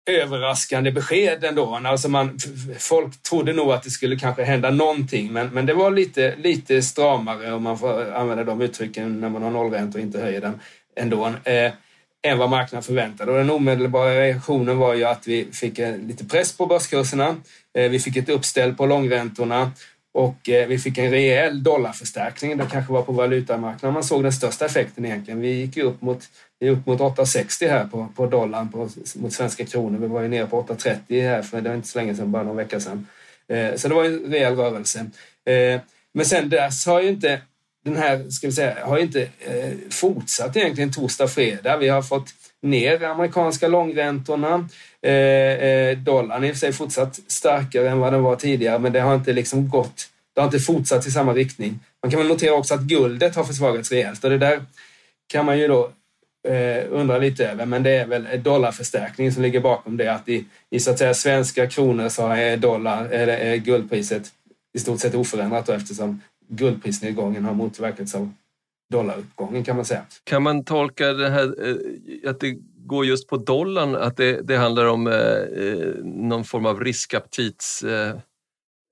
överraskande 0.07 0.93
besked 0.93 1.45
ändå. 1.45 1.81
Alltså 1.85 2.09
man, 2.09 2.39
folk 2.79 3.23
trodde 3.23 3.53
nog 3.53 3.73
att 3.73 3.83
det 3.83 3.91
skulle 3.91 4.17
kanske 4.17 4.45
hända 4.45 4.71
någonting, 4.71 5.33
men, 5.33 5.49
men 5.49 5.67
det 5.67 5.75
var 5.75 5.91
lite, 5.91 6.37
lite 6.37 6.83
stramare 6.83 7.53
om 7.53 7.63
man 7.63 7.79
får 7.79 8.13
använda 8.13 8.45
de 8.45 8.61
uttrycken 8.61 9.21
när 9.21 9.29
man 9.29 9.43
har 9.43 9.51
nollränta 9.51 9.99
och 9.99 10.03
inte 10.03 10.21
höjer 10.21 10.41
den 10.41 10.61
ändå. 10.97 11.27
Eh, 11.45 11.73
än 12.23 12.39
vad 12.39 12.51
marknaden 12.51 12.83
förväntade. 12.83 13.33
Och 13.33 13.39
den 13.39 13.51
omedelbara 13.51 14.15
reaktionen 14.15 14.79
var 14.79 14.95
ju 14.95 15.05
att 15.05 15.27
vi 15.27 15.49
fick 15.53 15.79
eh, 15.79 15.99
lite 15.99 16.25
press 16.25 16.57
på 16.57 16.67
börskurserna. 16.67 17.37
Eh, 17.75 17.91
vi 17.91 17.99
fick 17.99 18.17
ett 18.17 18.29
uppställ 18.29 18.75
på 18.75 18.87
långräntorna 18.87 19.73
och 20.13 20.49
eh, 20.49 20.69
vi 20.69 20.79
fick 20.79 20.99
en 20.99 21.11
rejäl 21.11 21.63
dollarförstärkning. 21.63 22.57
Det 22.57 22.67
kanske 22.71 22.93
var 22.93 23.03
på 23.03 23.13
valutamarknaden 23.13 23.95
man 23.95 24.05
såg 24.05 24.23
den 24.23 24.33
största 24.33 24.67
effekten 24.67 25.05
egentligen. 25.05 25.41
Vi 25.41 25.53
gick 25.53 25.77
ju 25.77 25.83
upp 25.83 26.03
mot, 26.03 26.23
upp 26.69 26.87
mot 26.87 27.01
8,60 27.01 27.69
här 27.69 27.87
på, 27.87 28.09
på 28.17 28.27
dollarn 28.27 28.69
på, 28.69 28.89
mot 29.15 29.33
svenska 29.33 29.65
kronor. 29.65 29.99
Vi 29.99 30.07
var 30.07 30.23
ju 30.23 30.29
nere 30.29 30.47
på 30.47 30.63
8,30 30.63 31.23
här 31.23 31.43
för 31.43 31.61
det 31.61 31.69
var 31.69 31.77
inte 31.77 31.89
så 31.89 31.99
länge 31.99 32.15
sedan, 32.15 32.33
bara 32.33 32.43
någon 32.43 32.57
vecka 32.57 32.81
sedan. 32.81 33.07
Eh, 33.49 33.75
så 33.77 33.89
det 33.89 33.95
var 33.95 34.05
en 34.05 34.33
rejäl 34.33 34.57
rörelse. 34.57 34.99
Eh, 35.45 35.81
men 36.13 36.25
sen 36.25 36.49
dess 36.49 36.87
har 36.87 37.01
ju 37.01 37.09
inte 37.09 37.41
den 37.85 37.97
här, 37.97 38.31
ska 38.31 38.47
vi 38.47 38.53
säga, 38.53 38.87
har 38.87 38.99
inte 38.99 39.23
eh, 39.23 39.73
fortsatt 39.91 40.57
egentligen 40.57 40.93
torsdag, 40.93 41.29
fredag. 41.29 41.77
Vi 41.77 41.89
har 41.89 42.03
fått 42.03 42.29
ner 42.63 43.05
amerikanska 43.05 43.69
långräntorna. 43.69 44.69
Eh, 45.03 45.13
eh, 45.13 45.99
dollarn 45.99 46.45
är 46.45 46.49
i 46.49 46.51
och 46.51 46.55
för 46.55 46.61
sig 46.61 46.73
fortsatt 46.73 47.21
starkare 47.27 47.91
än 47.91 47.99
vad 47.99 48.13
den 48.13 48.23
var 48.23 48.37
tidigare, 48.37 48.79
men 48.79 48.93
det 48.93 49.01
har 49.01 49.15
inte 49.15 49.33
liksom 49.33 49.69
gått, 49.69 50.09
det 50.35 50.41
har 50.41 50.47
inte 50.47 50.59
fortsatt 50.59 51.07
i 51.07 51.11
samma 51.11 51.33
riktning. 51.33 51.81
Man 52.03 52.11
kan 52.11 52.21
väl 52.21 52.29
notera 52.29 52.55
också 52.55 52.75
att 52.75 52.81
guldet 52.81 53.37
har 53.37 53.45
försvagats 53.45 53.93
rejält 53.93 54.25
och 54.25 54.31
det 54.31 54.39
där 54.39 54.65
kan 55.27 55.47
man 55.47 55.59
ju 55.59 55.69
då 55.69 55.91
eh, 56.49 56.85
undra 56.91 57.19
lite 57.19 57.49
över, 57.49 57.67
men 57.67 57.83
det 57.83 57.91
är 57.91 58.07
väl 58.07 58.43
dollarförstärkningen 58.43 59.33
som 59.33 59.43
ligger 59.43 59.61
bakom 59.61 59.97
det. 59.97 60.13
Att 60.13 60.29
i, 60.29 60.45
i 60.71 60.81
så 60.81 60.91
att 60.91 60.99
säga 60.99 61.15
svenska 61.15 61.67
kronor 61.67 62.09
så 62.09 62.29
är 62.29 62.57
dollar, 62.57 63.05
eller 63.05 63.37
är 63.37 63.57
guldpriset 63.57 64.33
i 64.75 64.79
stort 64.79 65.01
sett 65.01 65.15
oförändrat 65.15 65.67
då, 65.67 65.73
eftersom 65.73 66.21
guldprisnedgången 66.49 67.45
har 67.45 67.55
motverkats 67.55 68.15
av 68.15 68.33
dollaruppgången 68.91 69.65
kan 69.65 69.77
man 69.77 69.85
säga. 69.85 70.03
Kan 70.25 70.43
man 70.43 70.65
tolka 70.65 71.13
det 71.13 71.31
här 71.31 71.69
eh, 71.69 72.31
att 72.31 72.41
det 72.41 72.57
går 72.87 73.07
just 73.07 73.29
på 73.29 73.37
dollarn, 73.37 73.95
att 73.97 74.17
det, 74.17 74.41
det 74.41 74.57
handlar 74.57 74.85
om 74.85 75.07
eh, 75.07 75.15
eh 75.15 75.95
någon 76.05 76.45
form 76.45 76.67
av 76.67 76.81
riskaptits... 76.81 77.83
Eh, 77.83 78.17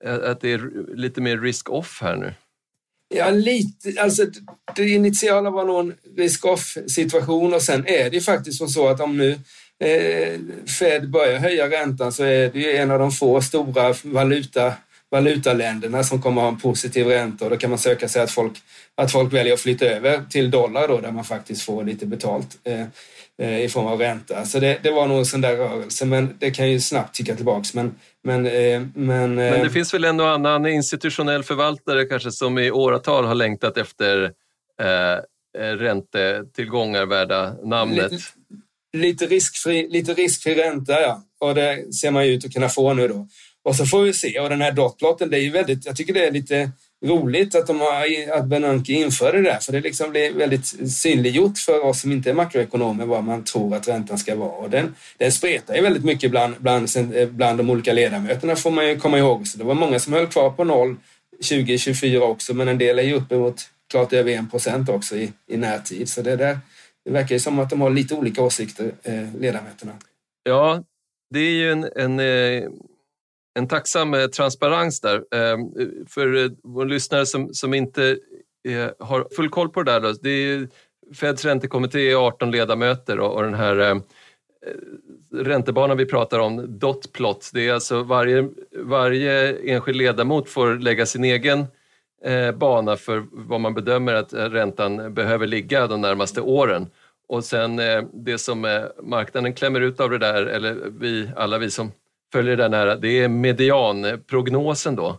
att 0.05 0.41
det 0.41 0.53
är 0.53 0.95
lite 0.97 1.21
mer 1.21 1.39
risk-off 1.39 1.99
här 2.03 2.17
nu? 2.17 2.35
Ja, 3.15 3.31
lite. 3.31 4.03
Alltså, 4.03 4.27
det 4.77 4.89
initiala 4.89 5.51
var 5.51 5.65
nog 5.65 5.81
en 5.81 5.95
risk-off 6.17 6.79
situation 6.87 7.55
och 7.55 7.63
sen 7.63 7.87
är 7.87 8.11
det 8.11 8.21
faktiskt 8.21 8.71
så 8.71 8.89
att 8.89 9.01
om 9.01 9.17
nu 9.17 9.31
eh, 9.85 10.41
Fed 10.79 11.11
börjar 11.11 11.39
höja 11.39 11.71
räntan 11.71 12.13
så 12.13 12.25
är 12.25 12.51
det 12.51 12.77
en 12.77 12.91
av 12.91 12.99
de 12.99 13.11
få 13.11 13.41
stora 13.41 13.95
valuta, 14.03 14.73
valutaländerna 15.11 16.05
som 16.05 16.23
kommer 16.23 16.41
att 16.41 16.45
ha 16.45 16.53
en 16.53 16.61
positiv 16.61 17.07
ränta 17.07 17.45
och 17.45 17.51
då 17.51 17.57
kan 17.57 17.71
man 17.71 17.79
söka 17.79 18.09
sig 18.09 18.23
att 18.23 18.31
folk, 18.31 18.53
att 18.95 19.13
folk 19.13 19.33
väljer 19.33 19.55
att 19.55 19.61
flytta 19.61 19.85
över 19.85 20.23
till 20.31 20.51
dollar 20.51 20.89
då 20.89 21.01
där 21.01 21.13
man 21.13 21.25
faktiskt 21.25 21.63
får 21.63 21.85
lite 21.85 22.07
betalt. 22.07 22.59
Eh, 22.65 22.87
Eh, 23.43 23.49
Eh, 23.49 23.65
i 23.65 23.69
form 23.69 23.87
av 23.87 23.99
ränta. 23.99 24.45
Så 24.45 24.61
det, 24.61 24.79
det 24.83 24.91
var 24.91 25.07
nog 25.07 25.19
en 25.19 25.27
sån 25.27 25.41
där 25.41 25.57
rörelse, 25.57 26.07
men 26.07 26.37
det 26.39 26.51
kan 26.51 26.71
ju 26.71 26.81
snabbt 26.81 27.15
ticka 27.15 27.37
tillbaks. 27.37 27.75
Men, 27.75 27.95
men, 28.25 28.47
eh, 28.47 28.53
men, 28.53 28.87
men 28.95 29.37
det 29.37 29.59
eh, 29.59 29.69
finns 29.69 29.95
väl 29.95 30.05
en 30.05 30.21
och 30.21 30.31
annan 30.31 30.67
institutionell 30.67 31.45
förvaltare 31.45 32.05
kanske 32.05 32.31
som 32.31 32.59
i 32.59 32.71
åratal 32.71 33.25
har 33.25 33.35
längtat 33.35 33.79
efter 33.79 34.23
eh, 34.83 35.19
räntetillgångar 35.59 37.07
värda 37.07 37.55
namnet? 37.65 38.13
Lite, 38.13 38.25
lite, 38.97 39.27
riskfri, 39.27 39.89
lite 39.89 40.15
riskfri 40.15 40.55
ränta, 40.55 41.01
ja. 41.01 41.23
Och 41.41 41.55
det 41.55 41.95
ser 41.95 42.11
man 42.11 42.27
ju 42.27 42.33
ut 42.33 42.45
att 42.45 42.53
kunna 42.53 42.69
få 42.69 42.95
nu 42.95 43.09
då. 43.09 43.29
Och 43.65 43.77
så 43.77 43.87
får 43.87 44.03
vi 44.03 44.13
se. 44.13 44.41
Och 44.41 44.49
den 44.49 44.61
här 44.61 44.73
dotplotten, 44.73 45.31
det 45.31 45.39
är 45.39 45.43
ju 45.43 45.51
väldigt, 45.51 45.87
jag 45.87 45.97
tycker 45.97 46.15
det 46.15 46.27
är 46.27 46.31
lite 46.31 46.71
roligt 47.05 47.55
att, 47.55 47.67
de 47.67 47.81
har, 47.81 48.07
att 48.33 48.47
Bernanke 48.47 48.93
införde 48.93 49.39
det 49.39 49.51
där, 49.51 49.59
för 49.59 49.73
det 49.73 49.81
liksom 49.81 50.11
blir 50.11 50.33
väldigt 50.33 50.93
synliggjort 50.93 51.59
för 51.59 51.85
oss 51.85 52.01
som 52.01 52.13
inte 52.13 52.31
är 52.31 52.35
makroekonomer 52.35 53.07
vad 53.07 53.25
man 53.25 53.45
tror 53.45 53.75
att 53.75 53.89
räntan 53.89 54.19
ska 54.19 54.37
vara. 54.37 54.51
Och 54.51 54.71
den, 54.71 54.95
den 55.17 55.33
spretar 55.33 55.75
ju 55.75 55.83
väldigt 55.83 56.05
mycket 56.05 56.31
bland, 56.31 56.55
bland, 56.59 56.89
bland 57.31 57.59
de 57.59 57.71
olika 57.71 57.93
ledamöterna 57.93 58.57
får 58.57 58.71
man 58.71 58.89
ju 58.89 58.99
komma 59.01 59.19
ihåg. 59.19 59.47
Så 59.47 59.59
det 59.59 59.65
var 59.65 59.75
många 59.75 59.99
som 59.99 60.13
höll 60.13 60.27
kvar 60.27 60.51
på 60.51 60.65
noll 60.65 60.97
2024 61.37 62.25
också, 62.25 62.55
men 62.55 62.69
en 62.69 62.79
del 62.79 62.99
är 62.99 63.03
ju 63.03 63.15
uppemot 63.15 63.71
klart 63.91 64.13
över 64.13 64.33
en 64.33 64.51
procent 64.51 64.89
också 64.89 65.17
i, 65.17 65.33
i 65.47 65.57
närtid. 65.57 66.09
Så 66.09 66.23
det, 66.23 66.37
där, 66.37 66.59
det 67.05 67.11
verkar 67.11 67.35
ju 67.35 67.41
som 67.41 67.59
att 67.59 67.71
de 67.71 67.81
har 67.81 67.91
lite 67.91 68.15
olika 68.15 68.43
åsikter, 68.43 68.93
eh, 69.03 69.35
ledamöterna. 69.41 69.93
Ja, 70.43 70.85
det 71.31 71.41
är 71.41 71.51
ju 71.51 71.73
en, 71.73 71.89
en 71.97 72.21
eh, 72.21 72.69
en 73.59 73.69
tacksam 73.69 74.15
eh, 74.15 74.27
transparens 74.27 75.01
där. 75.01 75.25
Ehm, 75.35 75.71
för 76.09 76.37
eh, 76.37 76.51
vår 76.63 76.73
våra 76.73 76.89
lyssnare 76.89 77.27
som, 77.27 77.55
som 77.55 77.75
inte 77.75 78.19
eh, 78.69 79.07
har 79.07 79.27
full 79.37 79.49
koll 79.49 79.69
på 79.69 79.83
det 79.83 79.93
där. 79.93 80.01
Då, 80.01 80.13
det 80.23 80.31
är 80.31 80.69
Feds 81.15 81.45
räntekommitté 81.45 82.11
är 82.11 82.27
18 82.27 82.51
ledamöter 82.51 83.21
och, 83.21 83.35
och 83.35 83.43
den 83.43 83.55
här 83.55 83.79
ehm, 83.79 84.03
räntebanan 85.33 85.97
vi 85.97 86.07
pratar 86.07 86.39
om, 86.39 86.79
dot 86.79 87.13
plot, 87.13 87.51
det 87.55 87.69
är 87.69 87.75
alltså 87.75 88.03
varje, 88.03 88.49
varje 88.77 89.57
enskild 89.73 89.99
ledamot 89.99 90.49
får 90.49 90.75
lägga 90.75 91.07
sin 91.07 91.25
egen 91.25 91.67
bana 92.55 92.97
för 92.97 93.27
vad 93.33 93.61
man 93.61 93.75
bedömer 93.75 94.15
att 94.15 94.33
räntan 94.33 95.15
behöver 95.15 95.47
ligga 95.47 95.87
de 95.87 96.01
närmaste 96.01 96.41
åren. 96.41 96.87
Och 97.29 97.45
sen 97.45 97.77
det 98.13 98.39
som 98.39 98.89
marknaden 99.03 99.55
klämmer 99.55 99.81
ut 99.81 100.01
av 100.01 100.11
det 100.11 100.19
där, 100.19 100.47
eller 100.47 100.77
vi, 100.99 101.31
alla 101.37 101.59
vi 101.59 101.71
som 101.71 101.93
följer 102.33 102.57
den 102.57 102.73
här, 102.73 102.97
det 102.97 103.09
är 103.09 103.29
medianprognosen 103.29 104.97
då. 104.97 105.19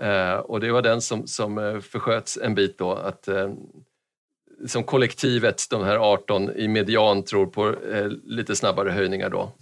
Eh, 0.00 0.34
och 0.34 0.60
det 0.60 0.72
var 0.72 0.82
den 0.82 1.00
som, 1.00 1.26
som 1.26 1.58
eh, 1.58 1.80
försköts 1.80 2.38
en 2.42 2.54
bit 2.54 2.78
då, 2.78 2.92
att 2.92 3.28
eh, 3.28 3.50
som 4.66 4.84
kollektivet, 4.84 5.62
de 5.70 5.84
här 5.84 5.96
18 5.96 6.50
i 6.50 6.68
median, 6.68 7.22
tror 7.22 7.46
på 7.46 7.74
lite 8.24 8.56
snabbare 8.56 8.90
höjningar 8.90 9.30
då. 9.30 9.52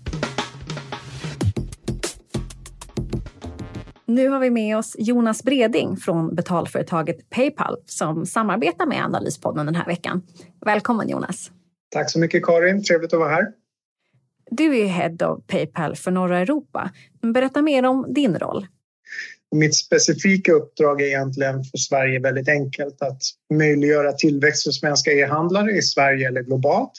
Nu 4.07 4.29
har 4.29 4.41
vi 4.41 4.51
med 4.51 4.79
oss 4.79 4.97
Jonas 4.99 5.43
Breding 5.43 5.97
från 5.97 6.35
betalföretaget 6.35 7.31
Paypal 7.31 7.77
som 7.87 8.27
samarbetar 8.27 8.87
med 8.87 9.05
Analyspodden 9.05 9.67
den 9.67 9.75
här 9.75 9.87
veckan. 9.87 10.23
Välkommen 10.67 11.09
Jonas! 11.09 11.51
Tack 11.91 12.11
så 12.11 12.19
mycket 12.19 12.45
Karin, 12.45 12.85
trevligt 12.85 13.13
att 13.13 13.21
vara 13.21 13.31
här. 13.31 13.47
Du 14.51 14.79
är 14.79 14.87
Head 14.87 15.29
of 15.29 15.47
Paypal 15.47 15.97
för 15.97 16.11
norra 16.11 16.39
Europa. 16.39 16.91
Berätta 17.23 17.63
mer 17.63 17.85
om 17.85 18.15
din 18.15 18.39
roll. 18.39 18.67
Mitt 19.55 19.77
specifika 19.77 20.53
uppdrag 20.53 21.01
är 21.01 21.07
egentligen 21.07 21.65
för 21.65 21.79
Sverige 21.79 22.21
väldigt 22.21 22.49
enkelt 22.49 23.03
att 23.03 23.23
möjliggöra 23.55 24.13
tillväxt 24.13 24.65
för 24.65 24.71
svenska 24.71 25.13
e-handlare 25.13 25.71
i 25.71 25.83
Sverige 25.83 26.29
eller 26.29 26.43
globalt 26.43 26.93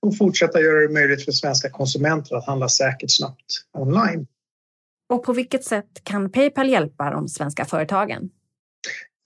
och 0.00 0.16
fortsätta 0.16 0.60
göra 0.60 0.80
det 0.80 0.94
möjligt 0.94 1.24
för 1.24 1.32
svenska 1.32 1.70
konsumenter 1.70 2.36
att 2.36 2.46
handla 2.46 2.68
säkert 2.68 3.10
snabbt 3.10 3.64
online. 3.72 4.26
Och 5.08 5.24
på 5.24 5.32
vilket 5.32 5.64
sätt 5.64 6.00
kan 6.02 6.30
Paypal 6.30 6.68
hjälpa 6.68 7.10
de 7.10 7.28
svenska 7.28 7.64
företagen? 7.64 8.30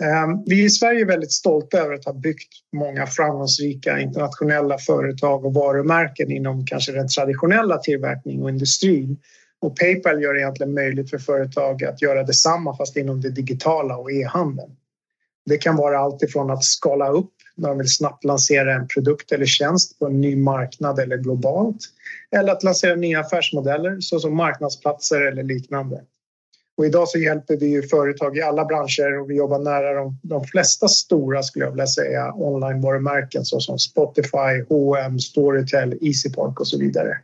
Ehm, 0.03 0.45
vi 0.47 0.65
i 0.65 0.71
Sverige 0.71 1.01
är 1.01 1.07
väldigt 1.07 1.33
stolta 1.33 1.79
över 1.79 1.95
att 1.95 2.05
ha 2.05 2.13
byggt 2.13 2.53
många 2.73 3.07
framgångsrika 3.07 4.01
internationella 4.01 4.79
företag 4.79 5.45
och 5.45 5.55
varumärken 5.55 6.31
inom 6.31 6.67
kanske 6.67 6.93
den 6.93 7.09
traditionella 7.09 7.79
tillverkningen 7.79 8.43
och 8.43 8.51
industrin. 8.51 9.19
Och 9.61 9.79
Paypal 9.79 10.23
gör 10.23 10.35
det 10.35 10.41
egentligen 10.41 10.75
möjligt 10.75 11.11
för 11.11 11.19
företag 11.19 11.85
att 11.85 12.03
göra 12.03 12.23
detsamma 12.23 12.77
fast 12.77 12.97
inom 12.97 13.21
det 13.21 13.31
digitala 13.31 13.97
och 13.97 14.13
e-handeln. 14.13 14.77
Det 15.47 15.59
kan 15.59 15.77
vara 15.77 15.99
allt 15.99 16.23
ifrån 16.23 16.51
att 16.51 16.65
skala 16.65 17.09
upp 17.09 17.33
när 17.57 17.69
de 17.69 17.79
vill 17.79 17.89
snabbt 17.89 18.25
lansera 18.25 18.75
en 18.75 18.89
produkt 18.89 19.33
eller 19.33 19.47
tjänst 19.47 19.99
på 19.99 20.07
en 20.07 20.21
ny 20.21 20.37
marknad 20.37 20.99
eller 20.99 21.17
globalt 21.17 21.79
eller 22.37 22.53
att 22.53 22.63
lansera 22.63 22.95
nya 22.95 23.21
affärsmodeller 23.21 24.01
såsom 24.01 24.37
marknadsplatser 24.37 25.21
eller 25.21 25.43
liknande. 25.43 26.05
Och 26.79 26.87
idag 26.87 27.09
så 27.09 27.19
hjälper 27.19 27.57
vi 27.57 27.67
ju 27.67 27.83
företag 27.83 28.37
i 28.37 28.43
alla 28.43 28.65
branscher 28.65 29.21
och 29.21 29.31
vi 29.31 29.37
jobbar 29.37 29.59
nära 29.59 29.95
de, 29.95 30.19
de 30.23 30.45
flesta 30.45 30.89
stora, 30.89 31.43
skulle 31.43 31.65
jag 31.65 31.73
vilja 31.73 31.87
säga, 31.87 32.33
online-varumärken 32.35 33.45
såsom 33.45 33.79
Spotify, 33.79 34.65
H&M, 34.69 35.19
Storytel, 35.19 35.99
Easypark 36.01 36.61
och 36.61 36.69
så 36.69 36.79
vidare. 36.79 37.19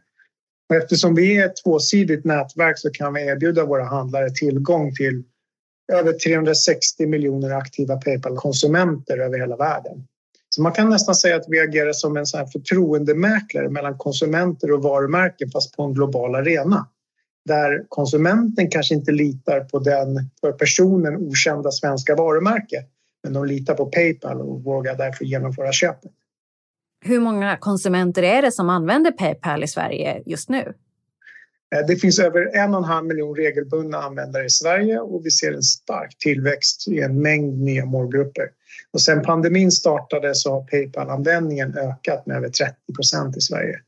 Och 0.68 0.76
eftersom 0.76 1.14
vi 1.14 1.36
är 1.36 1.46
ett 1.46 1.56
tvåsidigt 1.64 2.24
nätverk 2.24 2.78
så 2.78 2.90
kan 2.90 3.14
vi 3.14 3.26
erbjuda 3.26 3.64
våra 3.64 3.84
handlare 3.84 4.30
tillgång 4.30 4.94
till 4.94 5.22
över 5.92 6.12
360 6.12 7.06
miljoner 7.06 7.50
aktiva 7.50 7.96
Paypal-konsumenter 7.96 9.18
över 9.18 9.38
hela 9.38 9.56
världen. 9.56 10.06
Så 10.50 10.62
man 10.62 10.72
kan 10.72 10.90
nästan 10.90 11.14
säga 11.14 11.36
att 11.36 11.48
vi 11.48 11.60
agerar 11.60 11.92
som 11.92 12.16
en 12.16 12.26
sån 12.26 12.48
förtroendemäklare 12.48 13.68
mellan 13.68 13.98
konsumenter 13.98 14.72
och 14.72 14.82
varumärken 14.82 15.50
fast 15.50 15.76
på 15.76 15.82
en 15.82 15.94
global 15.94 16.34
arena 16.34 16.86
där 17.48 17.84
konsumenten 17.88 18.70
kanske 18.70 18.94
inte 18.94 19.12
litar 19.12 19.60
på 19.60 19.78
den 19.78 20.30
för 20.40 20.52
personen 20.52 21.16
okända 21.16 21.70
svenska 21.70 22.14
varumärket 22.14 22.88
men 23.22 23.32
de 23.32 23.46
litar 23.46 23.74
på 23.74 23.86
Paypal 23.86 24.40
och 24.40 24.62
vågar 24.62 24.96
därför 24.96 25.24
genomföra 25.24 25.72
köpet. 25.72 26.12
Hur 27.04 27.20
många 27.20 27.56
konsumenter 27.56 28.22
är 28.22 28.42
det 28.42 28.52
som 28.52 28.70
använder 28.70 29.10
Paypal 29.10 29.64
i 29.64 29.68
Sverige 29.68 30.22
just 30.26 30.48
nu? 30.48 30.74
Eh, 31.74 31.86
det 31.86 31.96
finns 31.96 32.18
över 32.18 32.56
en 32.56 32.74
och 32.74 32.78
en 32.78 32.84
halv 32.84 33.06
miljon 33.06 33.36
regelbundna 33.36 33.98
användare 33.98 34.44
i 34.44 34.50
Sverige 34.50 34.98
och 34.98 35.26
vi 35.26 35.30
ser 35.30 35.52
en 35.52 35.62
stark 35.62 36.18
tillväxt 36.18 36.88
i 36.88 37.00
en 37.00 37.22
mängd 37.22 37.60
nya 37.60 37.84
målgrupper. 37.84 38.48
Och 38.92 39.00
sen 39.00 39.22
pandemin 39.22 39.70
startade 39.70 40.34
så 40.34 40.52
har 40.52 40.62
Paypal-användningen 40.62 41.78
ökat 41.78 42.26
med 42.26 42.36
över 42.36 42.48
30 42.48 42.74
procent 42.96 43.36
i 43.36 43.40
Sverige. 43.40 43.80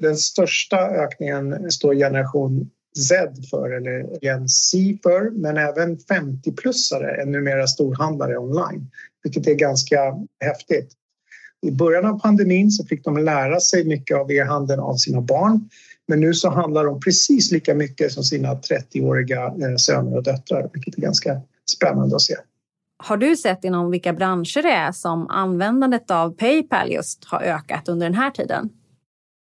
Den 0.00 0.16
största 0.16 0.78
ökningen 0.78 1.70
står 1.70 1.94
generation 1.94 2.70
Z 2.96 3.48
för, 3.50 3.70
eller 3.70 4.24
Gen 4.24 4.48
Z 4.48 4.78
för, 5.02 5.30
men 5.30 5.56
även 5.56 5.98
50-plussare 5.98 7.20
är 7.20 7.26
numera 7.26 7.66
storhandlare 7.66 8.38
online, 8.38 8.90
vilket 9.22 9.46
är 9.46 9.54
ganska 9.54 9.98
häftigt. 10.40 10.92
I 11.62 11.70
början 11.70 12.06
av 12.06 12.20
pandemin 12.20 12.70
så 12.70 12.84
fick 12.84 13.04
de 13.04 13.18
lära 13.18 13.60
sig 13.60 13.84
mycket 13.84 14.16
av 14.16 14.32
e-handeln 14.32 14.80
av 14.80 14.96
sina 14.96 15.20
barn 15.20 15.68
men 16.08 16.20
nu 16.20 16.34
så 16.34 16.50
handlar 16.50 16.84
de 16.84 17.00
precis 17.00 17.52
lika 17.52 17.74
mycket 17.74 18.12
som 18.12 18.24
sina 18.24 18.54
30-åriga 18.54 19.44
eh, 19.44 19.76
söner 19.76 20.16
och 20.16 20.22
döttrar, 20.22 20.70
vilket 20.72 20.98
är 20.98 21.02
ganska 21.02 21.40
spännande 21.70 22.16
att 22.16 22.22
se. 22.22 22.36
Har 23.04 23.16
du 23.16 23.36
sett 23.36 23.64
inom 23.64 23.90
vilka 23.90 24.12
branscher 24.12 24.62
det 24.62 24.72
är 24.72 24.92
som 24.92 25.28
användandet 25.28 26.10
av 26.10 26.36
Paypal 26.36 26.92
just 26.92 27.24
har 27.24 27.40
ökat 27.40 27.88
under 27.88 28.06
den 28.06 28.14
här 28.14 28.30
tiden? 28.30 28.68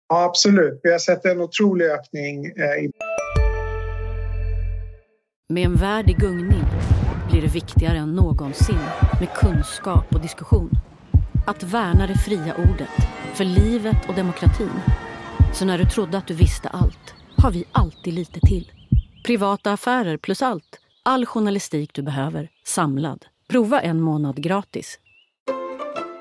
Ja, 0.08 0.24
absolut. 0.24 0.80
Vi 0.82 0.92
har 0.92 0.98
sett 0.98 1.24
en 1.24 1.40
otrolig 1.40 1.86
ökning. 1.86 2.46
Eh, 2.46 2.90
med 5.52 5.64
en 5.64 5.76
värld 5.76 6.10
i 6.10 6.12
gungning 6.12 6.64
blir 7.30 7.42
det 7.42 7.48
viktigare 7.48 7.98
än 7.98 8.14
någonsin 8.14 8.78
med 9.20 9.34
kunskap 9.34 10.14
och 10.14 10.20
diskussion. 10.20 10.70
Att 11.46 11.62
värna 11.62 12.06
det 12.06 12.18
fria 12.18 12.54
ordet, 12.54 13.08
för 13.34 13.44
livet 13.44 14.08
och 14.08 14.14
demokratin. 14.14 14.80
Så 15.52 15.64
när 15.64 15.78
du 15.78 15.84
trodde 15.84 16.18
att 16.18 16.26
du 16.26 16.34
visste 16.34 16.68
allt, 16.68 17.14
har 17.36 17.50
vi 17.50 17.64
alltid 17.72 18.14
lite 18.14 18.40
till. 18.40 18.72
Privata 19.24 19.72
affärer 19.72 20.16
plus 20.16 20.42
allt. 20.42 20.78
All 21.02 21.26
journalistik 21.26 21.94
du 21.94 22.02
behöver, 22.02 22.48
samlad. 22.66 23.26
Prova 23.48 23.80
en 23.80 24.00
månad 24.00 24.42
gratis. 24.42 24.98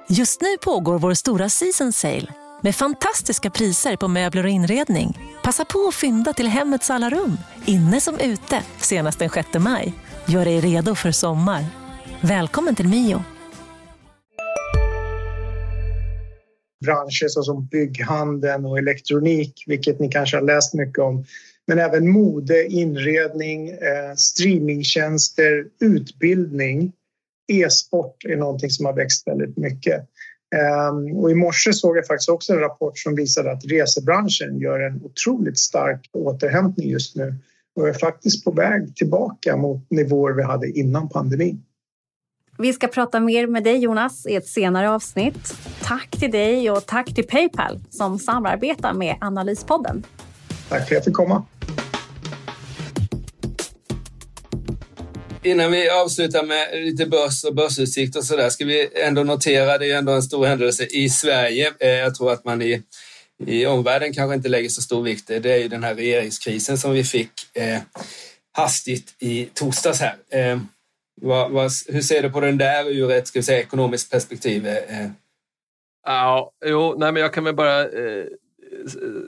Just 0.10 0.42
nu 0.42 0.58
pågår 0.64 1.00
vår 1.00 1.14
stora 1.14 1.50
season 1.50 1.94
sale 1.94 2.41
med 2.62 2.76
fantastiska 2.76 3.50
priser 3.50 3.96
på 3.96 4.08
möbler 4.08 4.44
och 4.44 4.50
inredning. 4.50 5.20
Passa 5.44 5.66
på 5.66 5.88
att 5.88 5.96
fynda 5.96 6.34
till 6.34 6.48
hemmets 6.48 6.90
alla 6.90 7.10
rum, 7.10 7.38
inne 7.66 8.02
som 8.02 8.20
ute, 8.20 8.64
senast 8.78 9.20
den 9.20 9.30
6 9.30 9.48
maj. 9.60 9.94
Gör 10.26 10.46
dig 10.46 10.60
redo 10.60 10.96
för 10.96 11.12
sommar. 11.12 11.66
Välkommen 12.22 12.76
till 12.76 12.88
Mio. 12.88 13.24
Branscher 16.86 17.28
såsom 17.28 17.66
bygghandeln 17.66 18.66
och 18.66 18.78
elektronik, 18.78 19.64
vilket 19.68 20.00
ni 20.00 20.10
kanske 20.10 20.38
har 20.38 20.44
läst 20.44 20.74
mycket 20.74 21.00
om. 21.00 21.26
Men 21.68 21.80
även 21.80 22.12
mode, 22.12 22.68
inredning, 22.68 23.70
eh, 23.70 24.16
streamingtjänster, 24.16 25.66
utbildning. 25.80 26.94
E-sport 27.52 28.26
är 28.26 28.36
någonting 28.36 28.70
som 28.70 28.86
har 28.86 28.94
växt 28.94 29.28
väldigt 29.28 29.58
mycket. 29.58 30.10
Ehm, 30.56 31.18
och 31.18 31.32
I 31.32 31.36
morse 31.36 31.74
såg 31.74 31.98
jag 31.98 32.08
faktiskt 32.08 32.30
också 32.30 32.54
en 32.54 32.60
rapport 32.60 32.98
som 32.98 33.16
visade 33.16 33.52
att 33.52 33.66
resebranschen 33.66 34.60
gör 34.60 34.80
en 34.80 35.02
otroligt 35.04 35.60
stark 35.60 36.10
återhämtning 36.14 36.90
just 36.90 37.16
nu 37.16 37.36
och 37.76 37.88
är 37.88 37.94
faktiskt 37.94 38.44
på 38.46 38.52
väg 38.52 38.96
tillbaka 38.96 39.58
mot 39.58 39.92
nivåer 39.92 40.34
vi 40.34 40.44
hade 40.44 40.70
innan 40.70 41.10
pandemin. 41.10 41.64
Vi 42.58 42.74
ska 42.74 42.88
prata 42.88 43.20
mer 43.20 43.48
med 43.48 43.64
dig 43.64 43.78
Jonas 43.78 44.26
i 44.26 44.36
ett 44.36 44.48
senare 44.48 44.90
avsnitt. 44.90 45.54
Tack 45.84 46.10
till 46.10 46.32
dig 46.32 46.72
och 46.72 46.86
tack 46.86 47.16
till 47.16 47.28
Paypal 47.28 47.80
som 47.90 48.20
samarbetar 48.20 48.94
med 48.94 49.16
Analyspodden. 49.22 50.04
Tack 50.70 50.80
för 50.80 50.86
att 50.86 50.92
jag 50.92 51.04
fick 51.04 51.14
komma. 51.14 51.46
Innan 55.44 55.72
vi 55.72 55.90
avslutar 55.90 56.44
med 56.44 56.84
lite 56.84 57.06
börs 57.06 57.44
och 57.44 57.56
börsutsikt 57.56 58.16
och 58.16 58.24
sådär 58.26 58.50
ska 58.50 58.66
vi 58.66 58.90
ändå 58.94 59.24
notera, 59.24 59.78
det 59.78 59.92
är 59.92 59.98
ändå 59.98 60.12
en 60.12 60.24
stor 60.24 60.46
händelse 60.46 60.86
i 60.86 61.10
Sverige. 61.10 61.74
Eh, 61.80 61.90
jag 61.90 62.16
tror 62.16 62.32
att 62.32 62.46
man 62.46 62.62
i, 62.62 62.84
i 63.48 63.66
omvärlden 63.66 64.14
kanske 64.14 64.36
inte 64.36 64.50
lägger 64.50 64.70
så 64.70 64.82
stor 64.82 65.04
vikt. 65.04 65.28
Det 65.28 65.46
är 65.46 65.58
ju 65.58 65.68
den 65.68 65.84
här 65.84 65.96
regeringskrisen 65.96 66.78
som 66.78 66.92
vi 66.92 67.04
fick 67.04 67.32
eh, 67.54 67.80
hastigt 68.52 69.16
i 69.20 69.46
torsdags 69.54 70.00
här. 70.00 70.16
Eh, 70.30 70.60
vad, 71.22 71.52
vad, 71.52 71.72
hur 71.88 72.02
ser 72.02 72.24
du 72.24 72.30
på 72.30 72.40
den 72.40 72.58
där 72.58 72.90
ur 72.90 73.12
ett 73.12 73.28
ska 73.28 73.40
vi 73.40 73.44
säga, 73.44 73.60
ekonomiskt 73.60 74.12
perspektiv? 74.12 74.68
Eh? 74.68 75.08
Ja, 76.06 76.52
jo, 76.66 76.96
nej, 76.98 77.12
men 77.12 77.22
jag 77.22 77.34
kan 77.34 77.44
väl 77.44 77.56
bara 77.56 77.82
eh, 77.82 78.26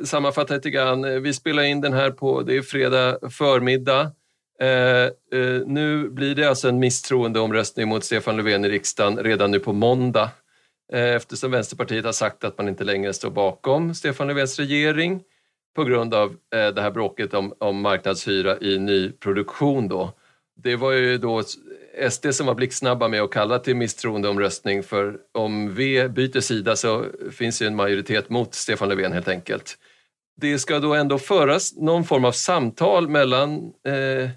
sammanfatta 0.06 0.54
lite 0.54 0.70
grann. 0.70 1.04
Eh, 1.04 1.20
vi 1.20 1.34
spelar 1.34 1.64
in 1.64 1.82
den 1.82 1.94
här 1.94 2.12
på, 2.12 2.42
det 2.42 2.58
är 2.58 2.62
fredag 2.62 3.18
förmiddag. 3.32 4.12
Eh, 4.60 5.40
eh, 5.40 5.62
nu 5.66 6.10
blir 6.10 6.36
det 6.36 6.50
alltså 6.50 6.70
en 6.70 6.80
misstroendeomröstning 6.80 7.88
mot 7.88 8.04
Stefan 8.04 8.38
Löfven 8.38 8.66
i 8.66 8.70
riksdagen 8.70 9.18
redan 9.18 9.52
nu 9.52 9.60
på 9.60 9.74
måndag 9.74 10.30
eh, 10.94 11.16
eftersom 11.16 11.52
Vänsterpartiet 11.52 12.06
har 12.06 12.12
sagt 12.12 12.44
att 12.44 12.58
man 12.58 12.70
inte 12.70 12.84
längre 12.84 13.14
står 13.14 13.32
bakom 13.32 13.96
Stefan 13.96 14.28
Löfvens 14.28 14.60
regering 14.60 15.24
på 15.76 15.84
grund 15.84 16.14
av 16.14 16.30
eh, 16.30 16.68
det 16.68 16.82
här 16.82 16.92
bråket 16.92 17.34
om, 17.34 17.54
om 17.60 17.82
marknadshyra 17.82 18.60
i 18.62 18.80
nyproduktion. 18.80 19.88
Då. 19.88 20.14
Det 20.56 20.76
var 20.76 20.92
ju 20.92 21.18
då 21.18 21.44
SD 22.10 22.28
som 22.32 22.48
var 22.48 22.56
blixtsnabba 22.56 23.08
med 23.08 23.22
att 23.22 23.32
kalla 23.32 23.60
till 23.60 23.76
misstroendeomröstning 23.76 24.84
för 24.84 25.18
om 25.32 25.76
V 25.76 26.10
byter 26.10 26.40
sida 26.40 26.76
så 26.76 27.06
finns 27.32 27.62
ju 27.62 27.68
en 27.68 27.76
majoritet 27.76 28.30
mot 28.30 28.54
Stefan 28.54 28.90
Löfven 28.90 29.12
helt 29.12 29.28
enkelt. 29.28 29.78
Det 30.42 30.60
ska 30.60 30.80
då 30.80 30.94
ändå 30.94 31.20
föras 31.20 31.76
någon 31.76 32.04
form 32.04 32.26
av 32.26 32.32
samtal 32.32 33.08
mellan 33.08 33.74
eh, 33.88 34.30